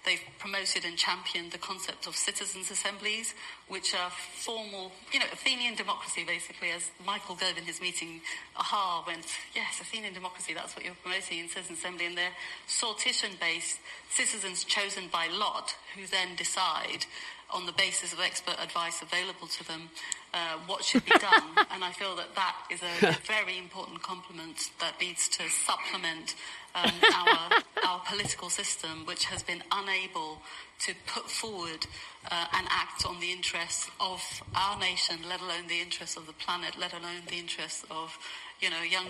[0.03, 3.35] they've promoted and championed the concept of citizens' assemblies,
[3.67, 8.21] which are formal, you know, Athenian democracy, basically, as Michael Gove in his meeting,
[8.57, 12.07] aha, went, yes, Athenian democracy, that's what you're promoting in citizen assembly.
[12.07, 13.77] And they're sortition-based
[14.09, 17.05] citizens chosen by lot, who then decide
[17.49, 19.89] on the basis of expert advice available to them
[20.33, 21.43] uh, what should be done.
[21.71, 26.35] and I feel that that is a very important complement that needs to supplement
[26.75, 27.49] um, our,
[27.87, 30.39] our political system, which has been unable
[30.79, 31.85] to put forward
[32.31, 34.21] uh, and act on the interests of
[34.55, 38.17] our nation, let alone the interests of the planet, let alone the interests of,
[38.59, 39.07] you know, young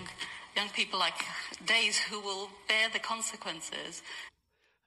[0.56, 1.24] young people like
[1.66, 4.02] Daze who will bear the consequences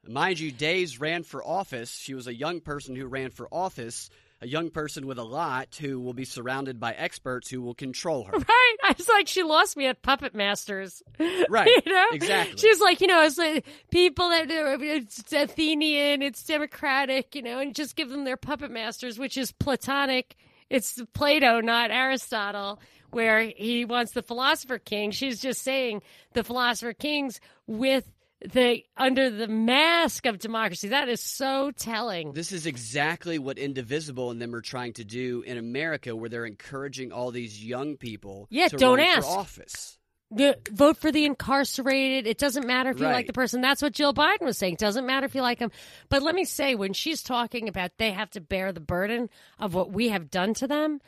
[0.06, 1.96] Mind you, Daze ran for office.
[1.98, 4.10] She was a young person who ran for office,
[4.42, 8.24] a young person with a lot who will be surrounded by experts who will control
[8.26, 8.34] her.
[8.38, 8.76] Right.
[8.84, 11.02] I was like, she lost me at Puppet Masters.
[11.50, 11.68] Right.
[11.86, 12.08] you know?
[12.14, 12.58] Exactly.
[12.58, 17.60] She's like, you know, it's like people that are, it's Athenian, it's democratic, you know,
[17.60, 20.36] and just give them their Puppet Masters, which is Platonic.
[20.70, 22.82] It's Plato, not Aristotle,
[23.12, 25.12] where he wants the philosopher king.
[25.12, 26.02] She's just saying
[26.34, 28.10] the philosopher kings with
[28.42, 30.90] the under the mask of democracy.
[30.90, 32.34] That is so telling.
[32.34, 36.46] This is exactly what Indivisible and them are trying to do in America, where they're
[36.46, 39.28] encouraging all these young people Yeah, to don't run ask.
[39.28, 39.98] for office.
[40.30, 42.28] the, vote for the incarcerated.
[42.28, 43.14] It doesn't matter if you Right.
[43.14, 43.62] like the person.
[43.62, 44.74] That's what Jill Biden was saying.
[44.74, 45.72] It Doesn't matter if you like them.
[46.10, 49.74] But let me say, when she's talking about they have to bear the burden of
[49.74, 51.00] what we have done to them,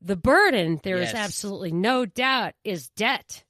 [0.00, 1.14] the burden, there is Yes.
[1.14, 3.43] absolutely no doubt, is debt.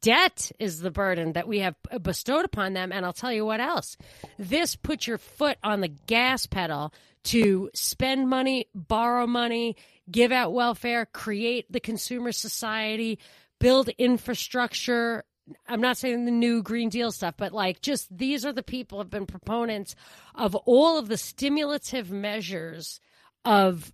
[0.00, 2.92] Debt is the burden that we have bestowed upon them.
[2.92, 3.96] And I'll tell you what else.
[4.38, 6.92] This puts your foot on the gas pedal
[7.24, 9.76] to spend money, borrow money,
[10.10, 13.18] give out welfare, create the consumer society,
[13.58, 15.24] build infrastructure.
[15.68, 18.98] I'm not saying the new Green Deal stuff, but like just these are the people
[18.98, 19.94] have been proponents
[20.34, 23.00] of all of the stimulative measures
[23.44, 23.92] of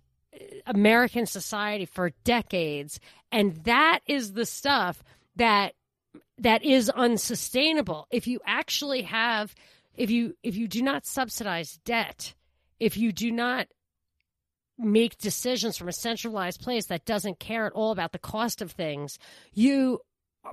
[0.65, 2.99] American society for decades.
[3.31, 5.03] And that is the stuff
[5.35, 5.73] that
[6.43, 8.07] that is unsustainable.
[8.11, 9.55] If you actually have
[9.95, 12.33] if you if you do not subsidize debt,
[12.79, 13.67] if you do not
[14.77, 18.71] make decisions from a centralized place that doesn't care at all about the cost of
[18.71, 19.17] things,
[19.53, 19.99] you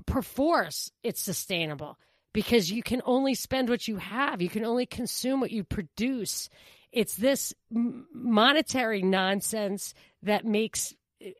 [0.06, 1.98] perforce it's sustainable
[2.32, 4.40] because you can only spend what you have.
[4.40, 6.48] You can only consume what you produce.
[6.92, 10.94] It's this monetary nonsense that makes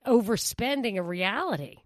[0.07, 1.77] overspending a reality.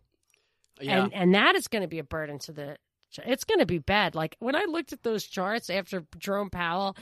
[0.80, 1.04] Yeah.
[1.04, 2.76] And and that is going to be a burden to the
[3.24, 4.14] it's going to be bad.
[4.14, 6.96] Like when I looked at those charts after Jerome Powell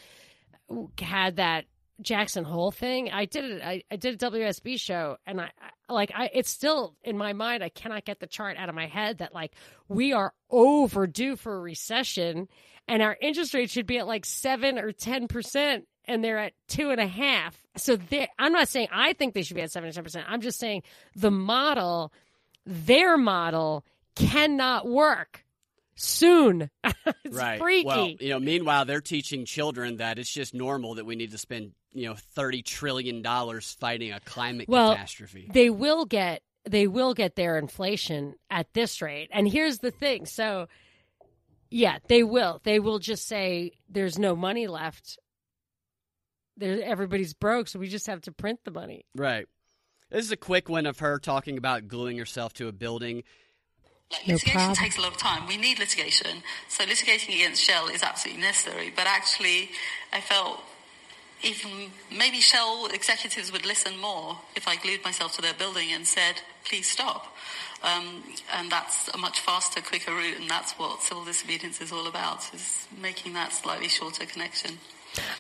[1.00, 1.64] had that
[2.00, 3.62] Jackson Hole thing, I did it.
[3.62, 5.50] I, I did a WSB show, and I,
[5.88, 6.30] I like I.
[6.32, 7.62] It's still in my mind.
[7.62, 9.52] I cannot get the chart out of my head that like
[9.88, 12.48] we are overdue for a recession,
[12.88, 16.54] and our interest rate should be at like seven or ten percent, and they're at
[16.68, 17.56] two and a half.
[17.76, 17.98] So
[18.38, 20.26] I'm not saying I think they should be at seven or ten percent.
[20.28, 20.82] I'm just saying
[21.14, 22.12] the model,
[22.66, 23.84] their model,
[24.14, 25.44] cannot work
[25.94, 26.70] soon.
[26.84, 27.60] it's right.
[27.60, 27.86] freaky.
[27.86, 31.38] Well, you know, meanwhile, they're teaching children that it's just normal that we need to
[31.38, 35.48] spend, you know, thirty trillion dollars fighting a climate well, catastrophe.
[35.52, 39.30] They will get they will get their inflation at this rate.
[39.32, 40.26] And here's the thing.
[40.26, 40.68] So
[41.70, 42.60] yeah, they will.
[42.64, 45.18] They will just say there's no money left.
[46.58, 49.06] There everybody's broke, so we just have to print the money.
[49.16, 49.46] Right.
[50.12, 53.24] This is a quick one of her talking about gluing herself to a building
[54.10, 55.46] like, litigation no takes a lot of time.
[55.48, 56.42] We need litigation.
[56.68, 58.92] So litigating against Shell is absolutely necessary.
[58.94, 59.70] But actually,
[60.12, 60.60] I felt
[61.42, 66.06] even maybe Shell executives would listen more if I glued myself to their building and
[66.06, 67.34] said, please stop.
[67.82, 68.22] Um,
[68.54, 70.38] and that's a much faster, quicker route.
[70.38, 74.72] And that's what civil disobedience is all about, is making that slightly shorter connection.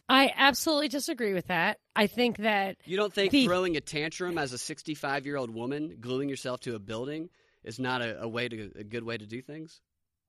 [0.08, 1.78] I absolutely disagree with that.
[1.94, 2.76] I think that.
[2.84, 6.60] You don't think the, throwing a tantrum as a 65 year old woman, gluing yourself
[6.60, 7.30] to a building,
[7.64, 9.80] is not a, a way to a good way to do things?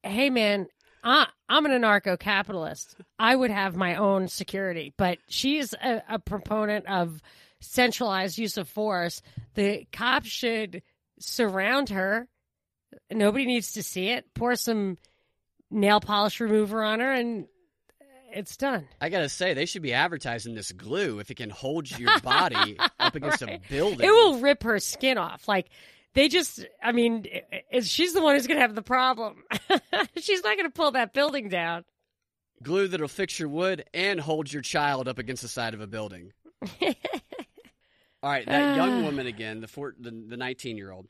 [0.03, 0.67] Hey, man,
[1.03, 2.95] I, I'm an anarcho capitalist.
[3.19, 7.21] I would have my own security, but she's a, a proponent of
[7.59, 9.21] centralized use of force.
[9.55, 10.83] The cops should
[11.19, 12.27] surround her.
[13.11, 14.33] Nobody needs to see it.
[14.33, 14.97] Pour some
[15.71, 17.47] nail polish remover on her, and
[18.33, 18.87] it's done.
[18.99, 22.77] I gotta say, they should be advertising this glue if it can hold your body
[22.99, 23.61] up against right.
[23.63, 24.07] a building.
[24.07, 25.47] It will rip her skin off.
[25.47, 25.69] Like
[26.13, 27.25] they just, I mean,
[27.81, 29.43] she's the one who's going to have the problem.
[30.17, 31.85] she's not going to pull that building down.
[32.61, 35.87] Glue that'll fix your wood and hold your child up against the side of a
[35.87, 36.31] building.
[36.81, 39.05] All right, that young ah.
[39.05, 41.07] woman again, the four, the, the 19 year old,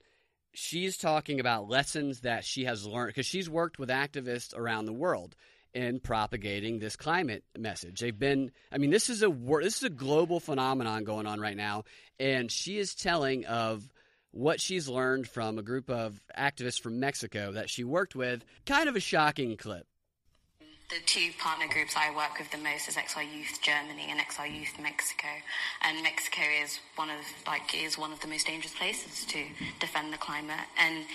[0.53, 4.93] she's talking about lessons that she has learned because she's worked with activists around the
[4.93, 5.35] world
[5.73, 7.99] in propagating this climate message.
[7.99, 11.57] They've been, I mean, this is a this is a global phenomenon going on right
[11.57, 11.83] now,
[12.19, 13.87] and she is telling of
[14.31, 18.43] what she's learned from a group of activists from Mexico that she worked with.
[18.65, 19.85] Kind of a shocking clip.
[20.89, 24.53] The two partner groups I work with the most is XR Youth Germany and XR
[24.53, 25.27] Youth Mexico.
[25.81, 27.17] And Mexico is one of
[27.47, 29.43] like is one of the most dangerous places to
[29.79, 30.67] defend the climate.
[30.77, 31.05] And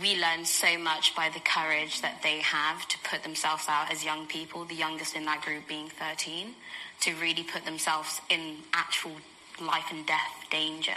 [0.00, 4.04] we learn so much by the courage that they have to put themselves out as
[4.04, 6.54] young people, the youngest in that group being 13,
[7.00, 9.12] to really put themselves in actual
[9.60, 10.92] life and death danger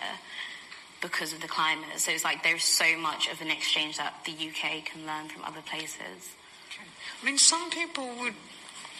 [1.02, 1.98] because of the climate.
[1.98, 5.44] So it's like there's so much of an exchange that the UK can learn from
[5.44, 6.36] other places.
[7.22, 8.36] I mean, some people would,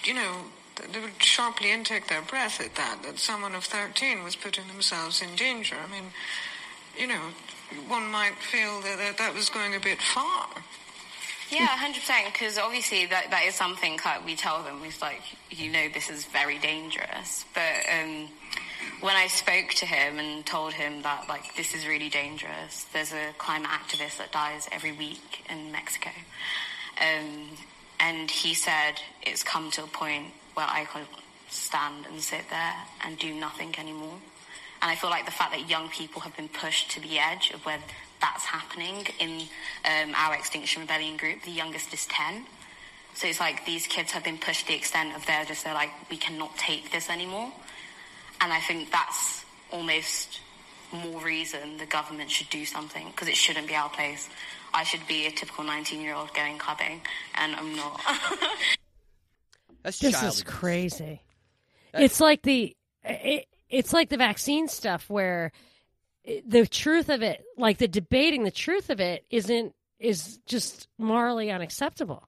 [0.04, 0.46] you know,
[0.94, 5.22] they would sharply intake their breath at that, that someone of 13 was putting themselves
[5.22, 5.76] in danger.
[5.76, 6.12] I mean,
[6.98, 7.22] you know,
[7.88, 10.48] one might feel that that, that was going a bit far.
[11.52, 12.32] Yeah, hundred percent.
[12.32, 14.82] Because obviously that that is something that we tell them.
[14.84, 18.28] It's like you know this is very dangerous, but um,
[19.02, 23.14] when I spoke to him and told him that like this is really dangerous, there's
[23.14, 26.12] a climate activist that dies every week in Mexico,
[27.02, 27.50] um,
[28.00, 31.08] and he said it's come to a point where I can't
[31.50, 34.20] stand and sit there and do nothing anymore.
[34.82, 37.52] And I feel like the fact that young people have been pushed to the edge
[37.52, 37.80] of where
[38.22, 39.42] that's happening in
[39.86, 42.46] um, our Extinction Rebellion group, the youngest is 10.
[43.14, 45.74] So it's like these kids have been pushed to the extent of they're just, they're
[45.74, 47.52] like, we cannot take this anymore.
[48.42, 50.40] And I think that's almost
[50.94, 54.30] more reason the government should do something because it shouldn't be our place.
[54.74, 57.02] I should be a typical 19 year old going clubbing,
[57.36, 58.00] and I'm not.
[59.84, 60.38] That's This childish.
[60.38, 61.22] is crazy.
[61.92, 65.52] That's- It's like the it, it's like the vaccine stuff where
[66.46, 71.52] the truth of it, like the debating the truth of it, isn't is just morally
[71.52, 72.28] unacceptable.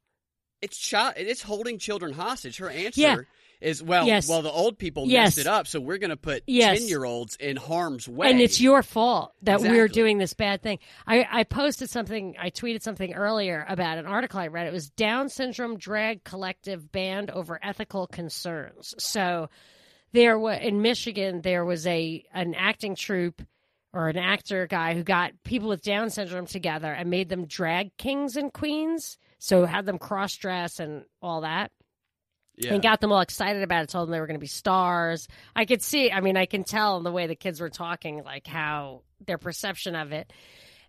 [0.61, 1.13] It's child.
[1.17, 2.57] It's holding children hostage.
[2.57, 3.17] Her answer Yeah.
[3.61, 4.05] is well.
[4.05, 4.27] Yes.
[4.27, 5.37] Well, the old people Yes.
[5.37, 6.79] messed it up, so we're going to put Yes.
[6.79, 8.29] ten year olds in harm's way.
[8.29, 10.79] And it's your fault that we're doing this bad thing.
[11.07, 14.67] I, I posted something, I tweeted something earlier about an article I read.
[14.67, 18.93] It was Down Syndrome Drag Collective banned over ethical concerns.
[18.99, 19.49] So
[20.14, 23.41] there was in Michigan, there was a an acting troupe
[23.93, 27.95] or an actor guy who got people with Down syndrome together and made them drag
[27.97, 29.18] kings and queens.
[29.39, 31.72] So had them cross dress and all that
[32.64, 32.74] yeah.
[32.74, 33.89] and got them all excited about it.
[33.89, 35.28] Told them they were going to be stars.
[35.55, 36.12] I could see.
[36.12, 39.38] I mean, I can tell in the way the kids were talking, like how their
[39.38, 40.32] perception of it.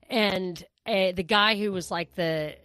[0.09, 2.57] And uh, the guy who was like the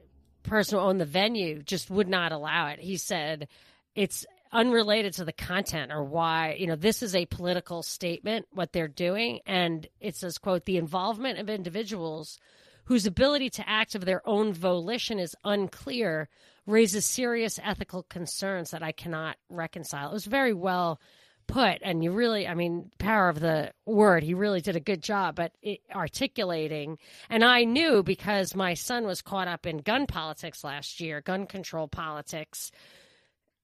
[0.44, 2.80] person who owned the venue just would not allow it.
[2.80, 3.48] He said
[3.96, 8.72] it's unrelated to the content or why you know this is a political statement what
[8.72, 12.40] they're doing and it says quote the involvement of individuals
[12.88, 16.30] whose ability to act of their own volition is unclear
[16.66, 20.10] raises serious ethical concerns that I cannot reconcile.
[20.10, 21.00] It was very well
[21.48, 25.02] put, and you really, I mean, power of the word, he really did a good
[25.02, 25.54] job at
[25.94, 26.98] articulating.
[27.30, 31.46] And I knew because my son was caught up in gun politics last year, gun
[31.46, 32.72] control politics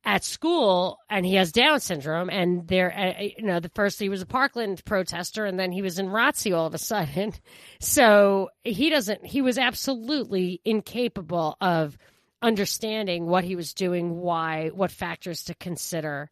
[0.06, 4.10] at school and he has down syndrome and there uh, you know the first he
[4.10, 7.34] was a parkland protester and then he was in ROTC all of a sudden.
[7.80, 11.98] So he doesn't he was absolutely incapable of
[12.42, 16.30] understanding what he was doing why what factors to consider.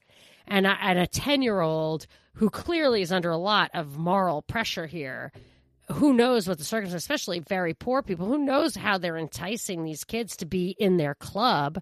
[0.48, 4.42] And, I- and a 10 year old who clearly is under a lot of moral
[4.42, 5.32] pressure here
[5.94, 10.04] who knows what the circumstances especially very poor people who knows how they're enticing these
[10.06, 11.80] kids to be in their club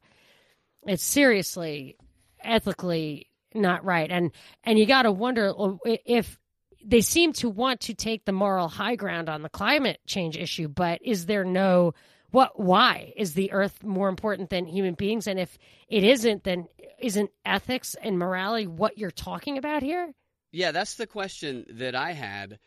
[0.86, 1.98] it's seriously
[2.44, 4.10] ethically not right.
[4.10, 4.32] And
[4.64, 6.40] and you got to wonder uh, if
[6.84, 10.70] they seem to want to take the moral high ground on the climate change issue
[10.70, 11.94] but is there no
[12.32, 15.28] what why is the earth more important than human beings?
[15.28, 15.58] And if
[15.88, 16.68] it isn't then
[17.00, 20.14] isn't ethics and morality what you're talking about here?
[20.52, 22.60] Yeah, that's the question that I had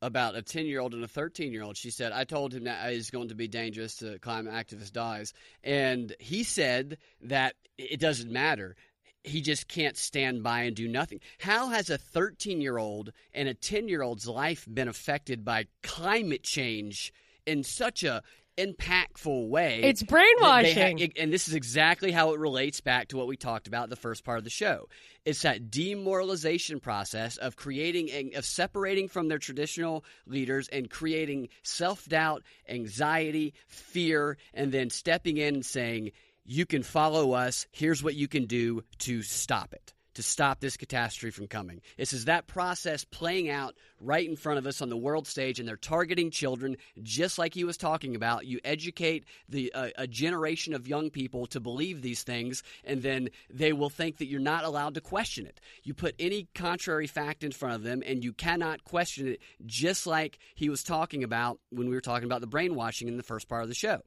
[0.00, 1.76] about a 10 year old and a 13 year old.
[1.76, 5.32] She said, I told him that it's going to be dangerous to climate activist dies.
[5.64, 8.76] And he said that it doesn't matter.
[9.24, 11.20] He just can't stand by and do nothing.
[11.38, 15.66] How has a 13 year old and a 10 year old's life been affected by
[15.82, 17.12] climate change
[17.46, 18.22] in such a
[18.58, 19.80] impactful way?
[19.82, 23.36] it's they ha- brainwashing and this is exactly how it relates back to what we
[23.36, 24.88] talked about the first part of the show.
[25.24, 31.48] It's that demoralization process of creating and of separating from their traditional leaders and creating
[31.62, 36.12] self doubt, anxiety, fear, and then stepping in and saying,
[36.44, 37.66] "You can follow us.
[37.72, 41.80] Here's what you can do to stop it." To stop this catastrophe from coming.
[41.96, 45.60] This is that process playing out right in front of us on the world stage,
[45.60, 48.44] and they're targeting children just like he was talking about.
[48.44, 53.28] You educate the uh, a generation of young people to believe these things, and then
[53.48, 55.60] they will think that you're not allowed to question it.
[55.84, 60.04] You put any contrary fact in front of them, and you cannot question it, just
[60.04, 63.48] like he was talking about when we were talking about the brainwashing in the first
[63.48, 64.00] part of the show.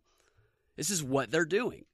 [0.76, 1.86] This is what they're doing.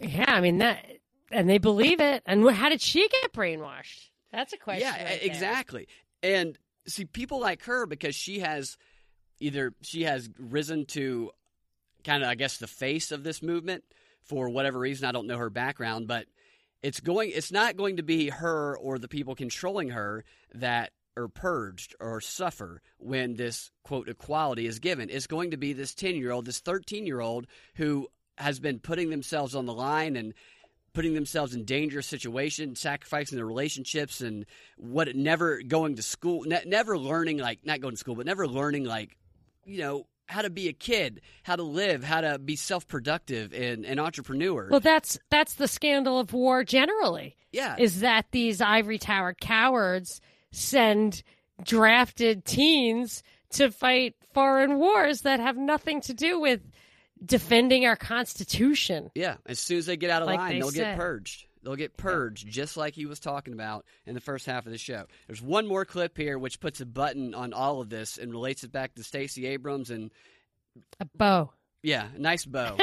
[0.00, 0.99] yeah i mean that
[1.30, 5.08] and they believe it and how did she get brainwashed that's a question Yeah, right
[5.08, 5.18] there.
[5.22, 5.88] exactly.
[6.22, 6.56] And
[6.86, 8.76] see, people like her because she has
[9.40, 11.30] either she has risen to
[12.04, 13.82] kind of, I guess, the face of this movement
[14.22, 15.06] for whatever reason.
[15.08, 16.26] I don't know her background, but
[16.82, 17.32] it's going.
[17.34, 20.24] It's not going to be her or the people controlling her
[20.54, 25.10] that are purged or suffer when this quote equality is given.
[25.10, 28.06] It's going to be this ten year old, this thirteen year old who
[28.38, 30.34] has been putting themselves on the line and
[30.92, 34.46] putting themselves in dangerous situations, sacrificing their relationships, and
[34.76, 38.46] what never going to school, ne- never learning like not going to school, but never
[38.46, 39.16] learning like
[39.64, 43.52] you know how to be a kid, how to live, how to be self productive
[43.52, 44.68] and an entrepreneur.
[44.70, 47.36] Well, that's that's the scandal of war generally.
[47.52, 50.20] yeah, Is that these ivory tower cowards
[50.52, 51.22] send
[51.62, 56.60] drafted teens to fight foreign wars that have nothing to do with
[57.24, 59.10] defending our constitution.
[59.14, 59.36] yeah.
[59.46, 60.96] As soon as they get out of Like line, they they'll said.
[60.96, 61.46] get purged.
[61.62, 64.78] They'll get purged, just like he was talking about in the first half of the
[64.78, 65.04] show.
[65.26, 68.64] There's one more clip here which puts a button on all of this and relates
[68.64, 70.10] it back to Stacey Abrams and
[71.00, 71.50] A bow.
[71.82, 72.78] yeah, nice bow.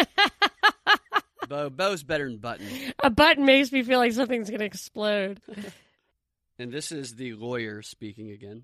[1.50, 2.68] bow, bow's better than button.
[3.04, 5.42] A button makes me feel like something's going to explode.
[6.60, 8.64] And this is the lawyer speaking again.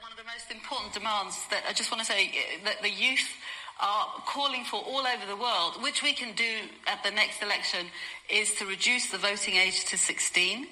[0.00, 2.88] One of the most important demands that I just want to say uh, that the
[2.88, 3.28] youth
[3.80, 7.86] are calling for all over the world, which we can do at the next election,
[8.30, 10.66] is to reduce the voting age to 16,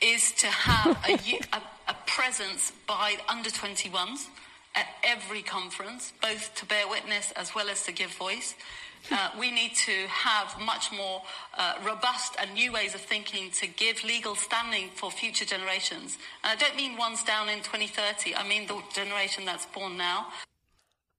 [0.00, 1.12] is to have a,
[1.52, 4.26] a, a presence by under 21s
[4.74, 8.54] at every conference, both to bear witness as well as to give voice.
[9.08, 11.22] Uh, we need to have much more
[11.56, 16.18] uh, robust and new ways of thinking to give legal standing for future generations.
[16.42, 20.26] And I don't mean ones down in 2030, I mean the generation that's born now.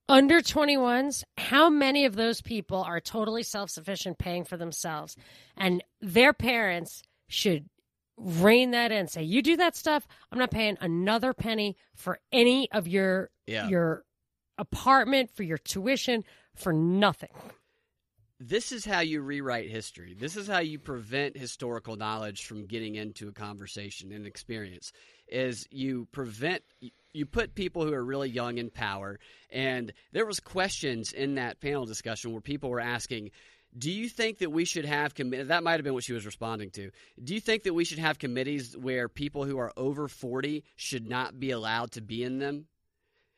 [0.09, 5.17] Under 21s, how many of those people are totally self sufficient, paying for themselves?
[5.57, 7.69] And their parents should
[8.15, 9.07] rein that in.
[9.07, 13.67] Say, you do that stuff, I'm not paying another penny for any of your Yeah.
[13.67, 14.03] your
[14.57, 16.23] apartment, for your tuition,
[16.55, 17.29] for nothing.
[18.39, 20.13] this is how you rewrite history.
[20.13, 24.91] This is how you prevent historical knowledge from getting into a conversation and experience.
[25.27, 26.61] Is you prevent
[27.18, 29.19] you put people who are really young in power,
[29.49, 33.31] and there was questions in that panel discussion where people were asking.
[33.77, 35.48] Do you think that we should have committees?
[35.48, 36.89] That might have been what she was responding to.
[37.22, 41.07] Do you think that we should have committees where people who are over 40 should
[41.07, 42.68] not be allowed to be in them?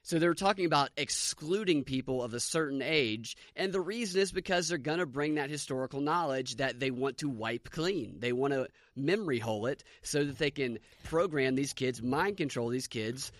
[0.01, 4.67] So they're talking about excluding people of a certain age, and the reason is because
[4.67, 8.15] they're going to bring that historical knowledge that they want to wipe clean.
[8.19, 12.69] They want to memory hole it so that they can program these kids, mind control
[12.69, 13.31] these kids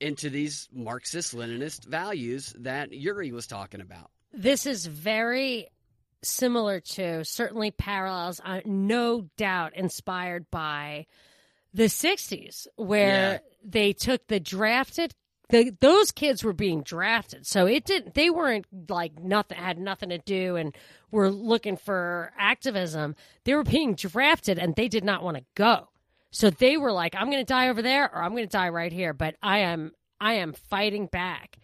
[0.00, 4.10] into these Marxist Leninist values that Yuri was talking about.
[4.32, 5.68] This is very
[6.22, 11.06] similar to, certainly parallels, uh, no doubt inspired by
[11.72, 13.38] the 60s, where Yeah.
[13.64, 15.14] they took the drafted.
[15.50, 18.14] The, those kids were being drafted, so it didn't.
[18.14, 20.76] They weren't like nothing had nothing to do, and
[21.10, 23.14] were looking for activism.
[23.44, 25.88] They were being drafted, and they did not want to go.
[26.30, 28.68] So they were like, "I'm going to die over there, or I'm going to die
[28.68, 31.58] right here." But I am, I am fighting back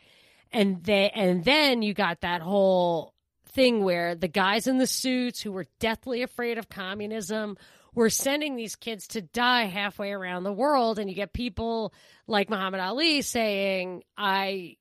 [0.52, 3.12] and they and then you got that whole
[3.48, 7.56] thing where the guys in the suits who were deathly afraid of communism
[7.94, 11.92] were sending these kids to die halfway around the world and you get people
[12.26, 14.76] like Muhammad Ali saying I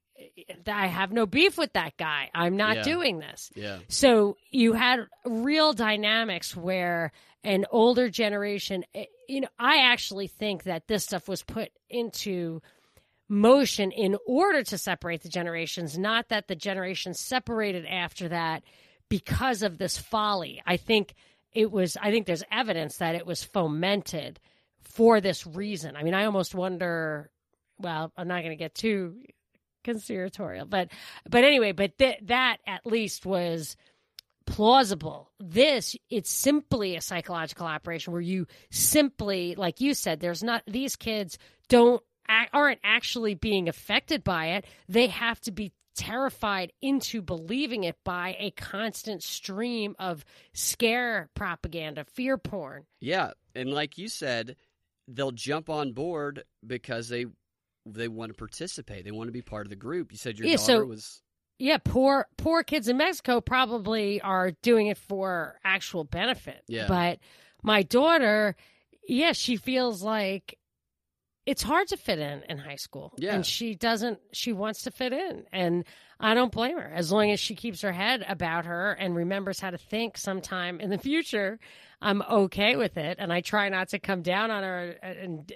[0.67, 2.29] I have no beef with that guy.
[2.35, 2.83] I'm not Yeah.
[2.83, 3.49] doing this.
[3.55, 3.79] Yeah.
[3.89, 7.11] So you had real dynamics where
[7.43, 8.85] an older generation,
[9.27, 12.61] you know, I actually think that this stuff was put into
[13.29, 18.63] motion in order to separate the generations, not that the generations separated after that
[19.09, 20.61] because of this folly.
[20.65, 21.13] I think
[21.53, 24.39] it was, I think there's evidence that it was fomented
[24.81, 25.95] for this reason.
[25.95, 27.29] I mean, I almost wonder,
[27.79, 29.15] well, I'm not going to get too
[29.83, 30.89] conspiratorial, but,
[31.29, 33.75] but anyway, but th- that at least was
[34.45, 35.31] plausible.
[35.39, 40.95] This, it's simply a psychological operation where you simply, like you said, there's not, these
[40.95, 41.37] kids
[41.69, 42.01] don't,
[42.53, 44.65] aren't actually being affected by it.
[44.87, 52.05] They have to be terrified into believing it by a constant stream of scare propaganda,
[52.05, 52.85] fear porn.
[52.99, 54.55] Yeah, and like you said,
[55.07, 57.25] they'll jump on board because they
[57.85, 59.03] they want to participate.
[59.03, 60.11] They want to be part of the group.
[60.13, 61.21] You said your Yeah, daughter so- was
[61.63, 66.61] Yeah, poor poor kids in Mexico probably are doing it for actual benefit.
[66.67, 66.87] Yeah.
[66.89, 67.19] But
[67.61, 68.57] my daughter,
[69.07, 70.59] yeah, she feels like
[71.45, 73.13] it's hard to fit in in high school.
[73.17, 73.33] Yeah.
[73.33, 75.85] And she doesn't she wants to fit in and
[76.19, 76.91] I don't blame her.
[76.93, 80.81] As long as she keeps her head about her and remembers how to think sometime
[80.81, 81.59] in the future,
[82.01, 85.49] I'm okay with it and I try not to come down on her and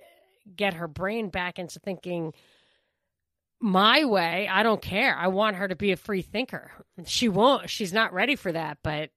[0.56, 2.32] get her brain back into thinking
[3.60, 4.48] my way.
[4.48, 5.16] I don't care.
[5.16, 6.72] I want her to be a free thinker.
[7.06, 7.70] She won't.
[7.70, 9.10] She's not ready for that, but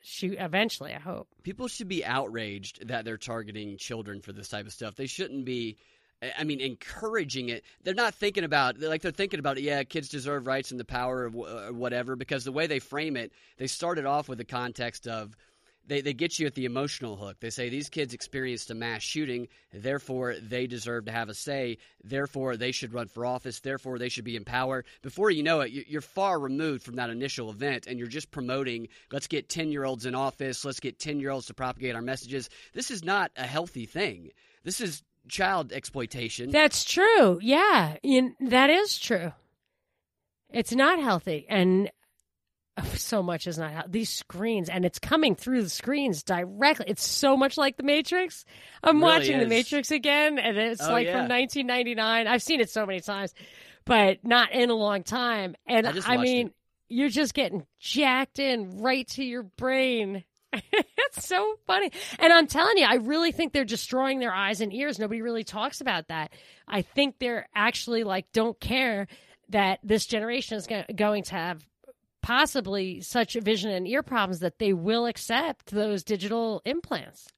[0.00, 1.28] she eventually, I hope.
[1.42, 4.94] people should be outraged that they're targeting children for this type of stuff.
[4.94, 5.76] They shouldn't be.
[6.38, 7.64] I- mean, encouraging it.
[7.82, 11.24] They're not thinking about like they're thinking about yeah, kids deserve rights and the power
[11.26, 12.16] of uh, whatever.
[12.16, 15.36] Because the way they frame it, they started off with the context of
[15.86, 17.36] they they get you at the emotional hook.
[17.40, 21.78] They say these kids experienced a mass shooting, therefore they deserve to have a say.
[22.02, 23.60] Therefore they should run for office.
[23.60, 24.84] Therefore they should be in power.
[25.02, 28.30] Before you know it, you- you're far removed from that initial event, and you're just
[28.30, 28.88] promoting.
[29.12, 30.64] Let's get ten year olds in office.
[30.64, 32.48] Let's get ten year olds to propagate our messages.
[32.72, 34.30] This is not a healthy thing.
[34.62, 36.50] This is child exploitation.
[36.50, 37.38] That's true.
[37.42, 39.32] Yeah, in, that is true.
[40.50, 41.90] It's not healthy, and
[42.76, 43.90] Oh, so much is not healthy.
[43.90, 46.86] These screens, and it's coming through the screens directly.
[46.88, 48.44] It's so much like The Matrix.
[48.82, 49.46] I'm Really watching The.
[49.46, 51.12] Matrix again, and it's Oh, like yeah.
[51.12, 52.26] from 1999.
[52.26, 53.32] I've seen it so many times,
[53.84, 55.54] but not in a long time.
[55.66, 56.54] And I I mean, it.
[56.88, 60.24] you're just getting jacked in right to your brain.
[60.72, 61.92] it's so funny.
[62.18, 64.98] And I'm telling you, I really think they're destroying their eyes and ears.
[64.98, 66.32] Nobody really talks about that.
[66.66, 69.06] I think they're actually like don't care
[69.50, 71.64] that this generation is go- going to have
[72.24, 77.28] possibly such vision and ear problems that they will accept those digital implants.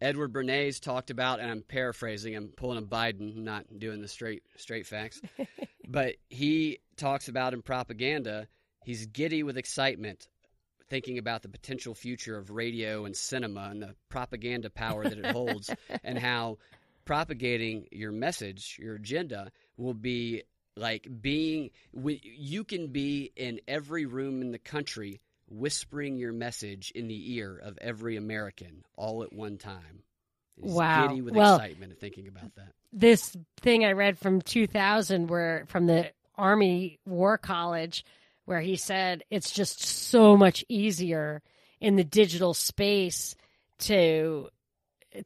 [0.00, 2.34] Edward Bernays talked about, and I'm paraphrasing.
[2.34, 5.20] I'm pulling a Biden, not doing the straight straight facts,
[5.88, 8.48] but he talks about in propaganda.
[8.84, 10.26] He's giddy with excitement,
[10.88, 15.26] thinking about the potential future of radio and cinema and the propaganda power that it
[15.26, 15.70] holds,
[16.02, 16.58] and how
[17.04, 20.42] propagating your message, your agenda, will be
[20.76, 21.70] like being.
[21.92, 27.56] You can be in every room in the country whispering your message in the ear
[27.56, 30.02] of every American all at one time.
[30.56, 31.08] He's Wow.
[31.08, 32.72] giddy with Well- excitement thinking about that.
[32.92, 38.04] this thing I read from 2000 where from the Army War College
[38.46, 41.42] where he said it's just so much easier
[41.80, 43.36] in the digital space
[43.78, 44.48] to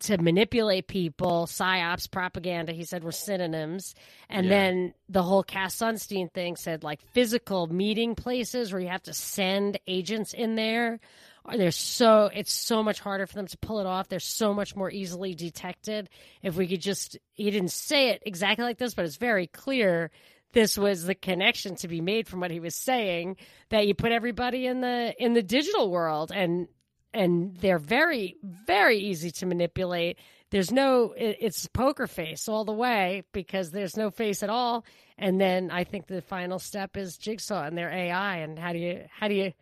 [0.01, 2.73] to manipulate people, psyops, propaganda.
[2.73, 3.95] He said were synonyms,
[4.29, 4.51] and Yeah.
[4.51, 9.13] then the whole Cass Sunstein thing said like physical meeting places where you have to
[9.15, 11.01] send agents in there.
[11.47, 14.09] Are They're so it's so much harder for them to pull it off.
[14.09, 16.09] They're so much more easily detected.
[16.43, 20.11] If we could just he didn't say it exactly like this, but it's very clear
[20.53, 23.37] this was the connection to be made from what he was saying
[23.71, 26.69] that you put everybody in the in the digital world and
[27.15, 30.19] and they're very very easy to manipulate.
[30.51, 34.85] There's no it's poker face all the way because there's no face at all.
[35.17, 38.79] And then i think the final step is jigsaw and their ai and how do
[38.79, 39.53] you how do you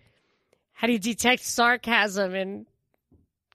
[0.73, 2.66] how do you detect sarcasm in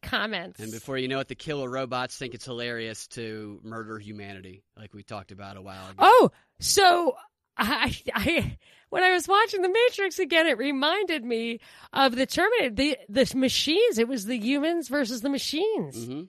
[0.02, 0.60] comments?
[0.60, 4.94] And before you know it, the killer robots think it's hilarious to murder humanity, like
[4.94, 5.96] we talked about a while ago.
[6.00, 7.16] Oh, so
[7.58, 8.58] I, I,
[8.90, 11.60] when I was watching The Matrix again, it reminded me
[11.94, 13.98] of the Terminator, the the machines.
[13.98, 16.24] It was the humans versus the machines hmm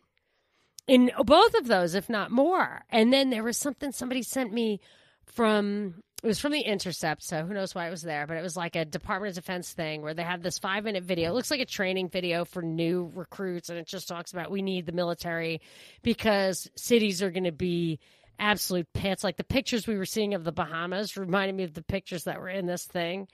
[0.88, 2.82] in both of those, if not more.
[2.90, 4.80] And then there was something somebody sent me
[5.26, 6.02] from.
[6.20, 8.56] It was from the Intercept, so who knows why it was there, but it was
[8.56, 11.30] like a Department of Defense thing where they had this five minute video.
[11.30, 14.60] It looks like a training video for new recruits, and it just talks about we
[14.60, 15.60] need the military
[16.02, 18.00] because cities are going to be
[18.39, 19.24] absolute pits.
[19.24, 22.40] Like the pictures we were seeing of the Bahamas reminded me of the pictures that
[22.40, 23.28] were in this thing,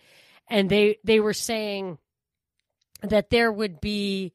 [0.48, 1.98] and they they were saying
[3.02, 4.32] that there would be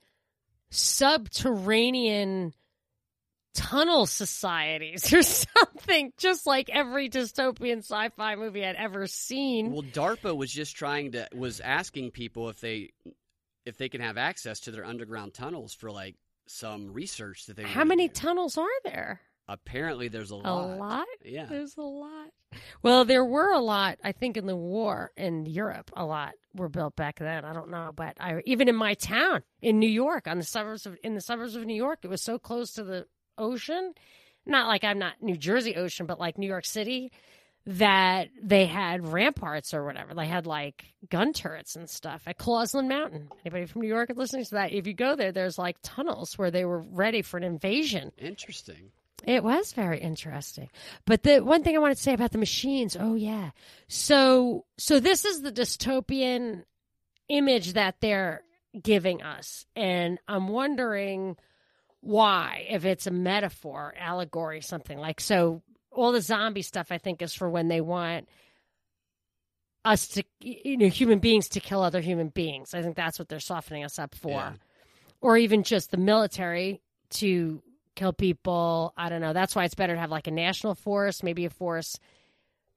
[0.72, 2.54] subterranean
[3.54, 9.72] tunnel societies or something, just like every dystopian sci-fi movie I'd ever seen.
[9.72, 12.92] Well, DARPA was just trying to was asking people if they
[13.66, 16.16] if they can have access to their underground tunnels for like
[16.48, 17.64] some research that they.
[17.64, 18.14] How many do.
[18.14, 19.22] tunnels are there?
[19.50, 20.46] Apparently, there's a lot.
[20.46, 21.08] A lot.
[21.26, 21.46] Yeah.
[21.46, 22.30] There's a lot.
[22.84, 23.98] Well, there were a lot.
[24.04, 27.46] I think in the war in Europe, a lot were built back then.
[27.46, 30.86] I don't know, but I even in my town in New York, on the suburbs
[30.86, 33.08] of in the suburbs of New York, it was so close to the
[33.38, 33.94] ocean.
[34.46, 37.12] Not like I'm not New Jersey ocean, but like New York City,
[37.66, 40.14] that they had ramparts or whatever.
[40.16, 43.30] They had like gun turrets and stuff at Clausland Mountain.
[43.46, 44.72] Anybody from New York listening to that?
[44.74, 48.12] If you go there, there's like tunnels where they were ready for an invasion.
[48.18, 48.92] Interesting.
[49.26, 50.70] It was very interesting.
[51.06, 53.52] But the one thing I wanted to say about the machines, oh yeah.
[53.88, 56.64] So so this is the dystopian
[57.28, 58.44] image that they're
[58.82, 59.66] giving us.
[59.76, 61.38] And I'm wondering
[62.02, 67.22] why, if it's a metaphor, allegory, something like so all the zombie stuff I think
[67.22, 68.30] is for when they want
[69.86, 72.74] us to you know, human beings to kill other human beings.
[72.74, 74.54] I think that's what they're softening us up for Yeah.
[75.22, 76.82] or even just the military
[77.12, 77.62] to
[78.00, 78.94] kill people.
[78.96, 79.34] I don't know.
[79.34, 82.00] That's why it's better to have like a national force, maybe a force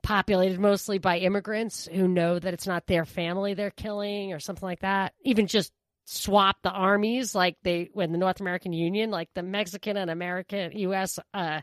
[0.02, 4.66] populated mostly by immigrants who know that it's not their family they're killing or something
[4.66, 5.14] like that.
[5.22, 5.72] Even just
[6.06, 10.76] swap the armies like they when the North American Union, like the Mexican and American
[10.76, 11.60] US uh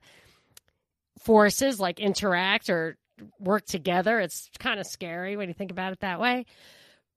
[1.19, 2.97] forces like interact or
[3.39, 4.21] work together.
[4.21, 6.45] It's kind of scary when you think about it that way.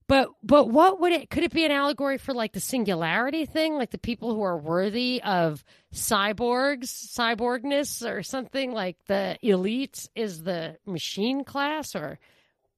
[0.09, 3.75] But but what would it could it be an allegory for like the singularity thing,
[3.75, 5.65] like the people who are worthy of
[5.95, 12.19] cyborgs, cyborgness or something like the elite is the machine class or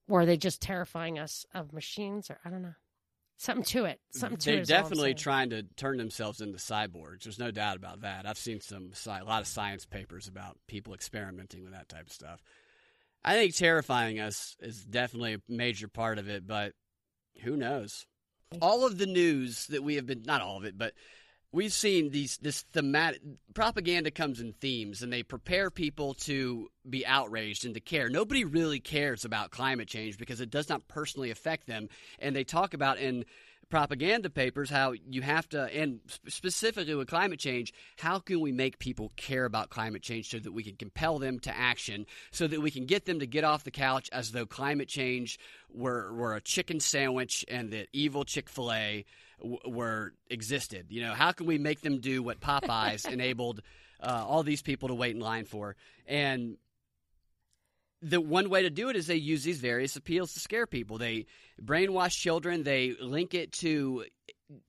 [0.09, 2.75] or are they just terrifying us of machines or I don't know.
[3.37, 4.01] Something to it.
[4.11, 4.51] Something to.
[4.53, 7.25] They're is definitely trying to turn themselves into cyborgs.
[7.25, 8.27] There's no doubt about that.
[8.27, 12.13] I've seen some a lot of science papers about people experimenting with that type of
[12.13, 12.43] stuff.
[13.25, 16.75] I think terrifying us is definitely a major part of it, but
[17.43, 18.07] who knows?
[18.61, 20.95] All of the news that we have been not all of it, but
[21.55, 23.21] we've seen these this thematic
[23.55, 28.09] propaganda comes in themes and they prepare people to be outraged and to care.
[28.09, 31.89] Nobody really cares about climate change because it does not personally affect them
[32.19, 33.25] and they talk about in
[33.69, 38.79] propaganda papers how you have to, and specifically with climate change, how can we make
[38.79, 42.61] people care about climate change so that we can compel them to action, so that
[42.61, 45.39] we can get them to get off the couch as though climate change
[45.73, 49.05] were, were a chicken sandwich and that evil Chick fil A
[49.41, 50.87] w- were existed.
[50.91, 53.63] You know, how can we make them do what Popeyes enabled
[54.01, 55.77] uh, all these people to wait in line for?
[56.07, 56.57] And
[58.05, 60.99] the one way to do it is they use these various appeals to scare people.
[60.99, 61.27] They
[61.63, 62.63] brainwash children.
[62.63, 64.05] They link it to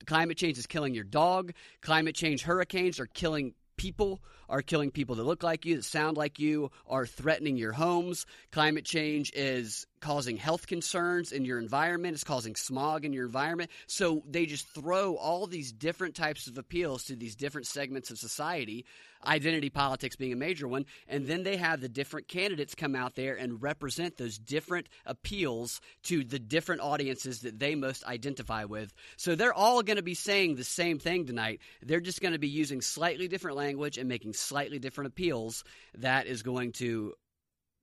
[0.06, 1.52] climate change is killing your dog.
[1.82, 6.16] Climate change hurricanes are killing people are killing people that look like you, that sound
[6.16, 8.26] like you, are threatening your homes.
[8.52, 13.70] Climate change is causing health concerns in your environment, it's causing smog in your environment.
[13.86, 18.18] So they just throw all these different types of appeals to these different segments of
[18.18, 18.84] society,
[19.26, 23.14] identity politics being a major one, and then they have the different candidates come out
[23.14, 28.92] there and represent those different appeals to the different audiences that they most identify with.
[29.16, 31.60] So they're all going to be saying the same thing tonight.
[31.82, 35.64] They're just going to be using slightly different language and making slightly different appeals
[35.94, 37.14] that is going to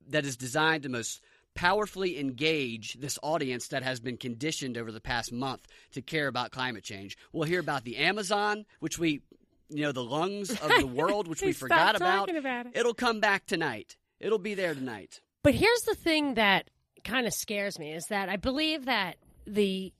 [0.10, 1.22] that is designed to most
[1.55, 6.51] powerfully engage this audience that has been conditioned over the past month to care about
[6.51, 7.17] climate change.
[7.31, 9.21] We'll hear about the Amazon, which we
[9.69, 12.30] you know the lungs of the world which we forgot about.
[12.35, 12.73] about it.
[12.75, 13.97] It'll come back tonight.
[14.19, 15.21] It'll be there tonight.
[15.43, 16.69] But here's the thing that
[17.03, 19.93] kind of scares me is that I believe that the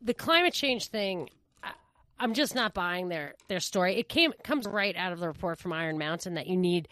[0.00, 1.30] the climate change thing
[1.62, 1.72] I-
[2.20, 3.96] I'm just not buying their their story.
[3.96, 6.88] It came comes right out of the report from Iron Mountain that you need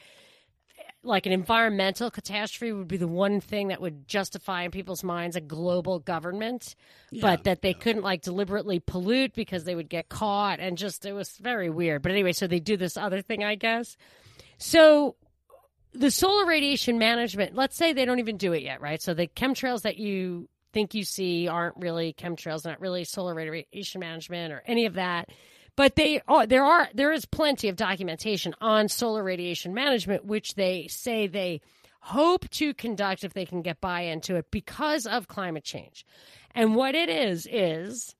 [1.06, 5.36] like an environmental catastrophe would be the one thing that would justify in people's minds
[5.36, 6.74] a global government,
[7.20, 11.12] but that they couldn't like deliberately pollute because they would get caught and just it
[11.12, 12.02] was very weird.
[12.02, 13.96] But anyway, so they do this other thing, I guess.
[14.58, 15.16] So
[15.92, 19.00] the solar radiation management, let's say they don't even do it yet, right?
[19.00, 24.00] So the chemtrails that you think you see aren't really chemtrails, not really solar radiation
[24.00, 25.30] management or any of that.
[25.76, 30.54] But they are, there are there is plenty of documentation on solar radiation management, which
[30.54, 31.60] they say they
[32.00, 36.06] hope to conduct if they can get buy into it because of climate change.
[36.54, 38.14] And what it is is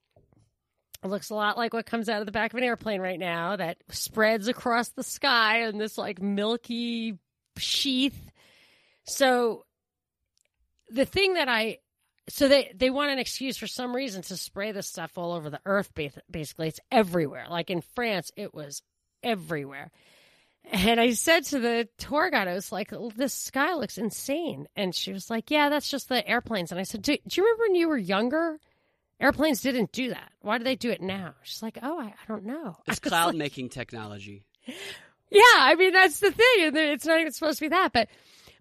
[1.02, 3.18] it looks a lot like what comes out of the back of an airplane right
[3.18, 7.18] now that spreads across the sky in this like milky
[7.56, 8.30] sheath.
[9.04, 9.64] So
[10.90, 11.78] the thing that I
[12.28, 15.50] so they they want an excuse for some reason to spray this stuff all over
[15.50, 15.92] the earth
[16.30, 16.68] basically.
[16.68, 17.46] It's everywhere.
[17.48, 18.82] Like in france it was
[19.22, 19.90] everywhere.
[20.72, 24.66] And i said to the tour guide i was like this sky looks insane.
[24.74, 26.72] And she was like yeah that's just the airplanes.
[26.72, 28.58] And i said do, do you remember when you were younger?
[29.18, 30.30] Airplanes didn't do that.
[30.40, 31.34] Why do they do it now?
[31.42, 32.76] She's like oh i, I don't know.
[32.86, 34.44] It's cloud like, making technology.
[35.30, 37.92] yeah, I mean that's the thing, and it's not even supposed to be that.
[37.92, 38.08] But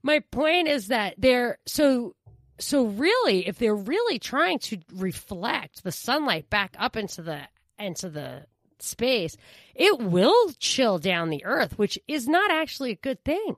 [0.03, 2.15] my point is that they're so
[2.57, 7.41] so really, if they're really trying to reflect the sunlight back up into the
[7.77, 8.45] into the
[8.79, 9.35] space,
[9.73, 13.55] it will chill down the Earth, which is not actually a good thing.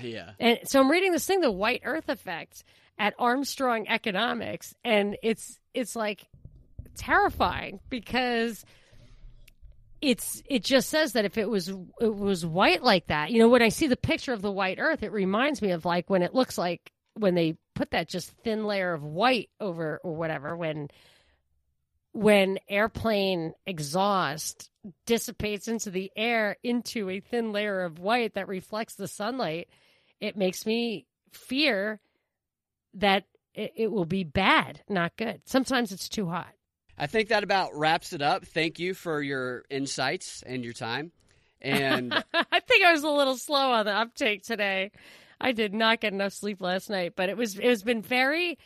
[0.00, 0.30] Yeah.
[0.38, 2.64] And so I'm reading this thing, the White Earth Effect,
[2.98, 6.26] at Armstrong Economics, and it's it's like
[6.96, 8.64] terrifying because
[10.00, 13.48] it's it just says that if it was it was white like that, you know,
[13.48, 16.22] when I see the picture of the white Earth, it reminds me of like when
[16.22, 20.56] it looks like when they put that just thin layer of white over or whatever
[20.56, 20.88] when
[22.10, 24.68] when airplane exhaust
[25.06, 29.68] dissipates into the air into a thin layer of white that reflects the sunlight,
[30.20, 32.00] it makes me fear
[32.94, 33.24] that
[33.54, 35.42] it, it will be bad, not good.
[35.44, 36.52] Sometimes it's too hot.
[36.98, 38.44] I think that about wraps it up.
[38.44, 41.12] Thank you for your insights and your time.
[41.60, 44.90] And I think I was a little slow on the uptake today.
[45.40, 48.58] I did not get enough sleep last night, but it was it has been very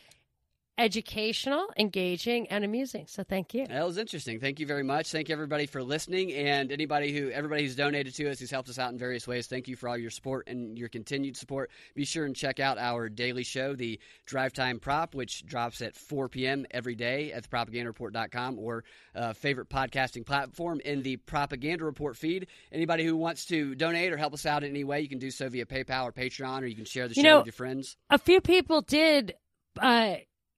[0.77, 3.05] educational, engaging, and amusing.
[3.07, 3.67] So thank you.
[3.67, 4.39] That was interesting.
[4.39, 5.11] Thank you very much.
[5.11, 8.69] Thank you everybody for listening, and anybody who everybody who's donated to us, who's helped
[8.69, 9.47] us out in various ways.
[9.47, 11.69] Thank you for all your support and your continued support.
[11.95, 15.95] Be sure and check out our daily show, the Drive Time Prop, which drops at
[15.95, 16.65] 4 p.m.
[16.71, 18.83] every day at thepropagandareport.com or
[19.15, 22.47] uh, favorite podcasting platform in the Propaganda Report feed.
[22.71, 25.31] Anybody who wants to donate or help us out in any way, you can do
[25.31, 27.53] so via PayPal or Patreon, or you can share the You show know- with your
[27.53, 27.95] friends.
[28.09, 29.33] A few people did
[29.79, 30.15] uh,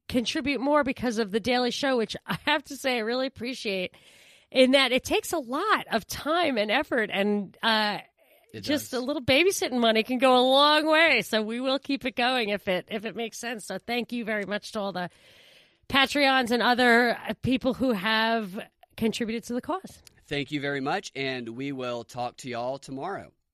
[0.07, 3.93] contribute more because of the Daily Show, which I have to say I really appreciate.
[4.51, 7.97] In that it takes a lot of time and effort, and uh,
[8.61, 11.21] just a little babysitting money can go a long way.
[11.23, 13.65] So we will keep it going if it if it makes sense.
[13.65, 15.09] So thank you very much to all the
[15.89, 18.59] Patreons and other uh, people who have
[18.95, 20.01] contributed to the cause.
[20.27, 23.31] Thank you very much, and we will talk to y'all tomorrow.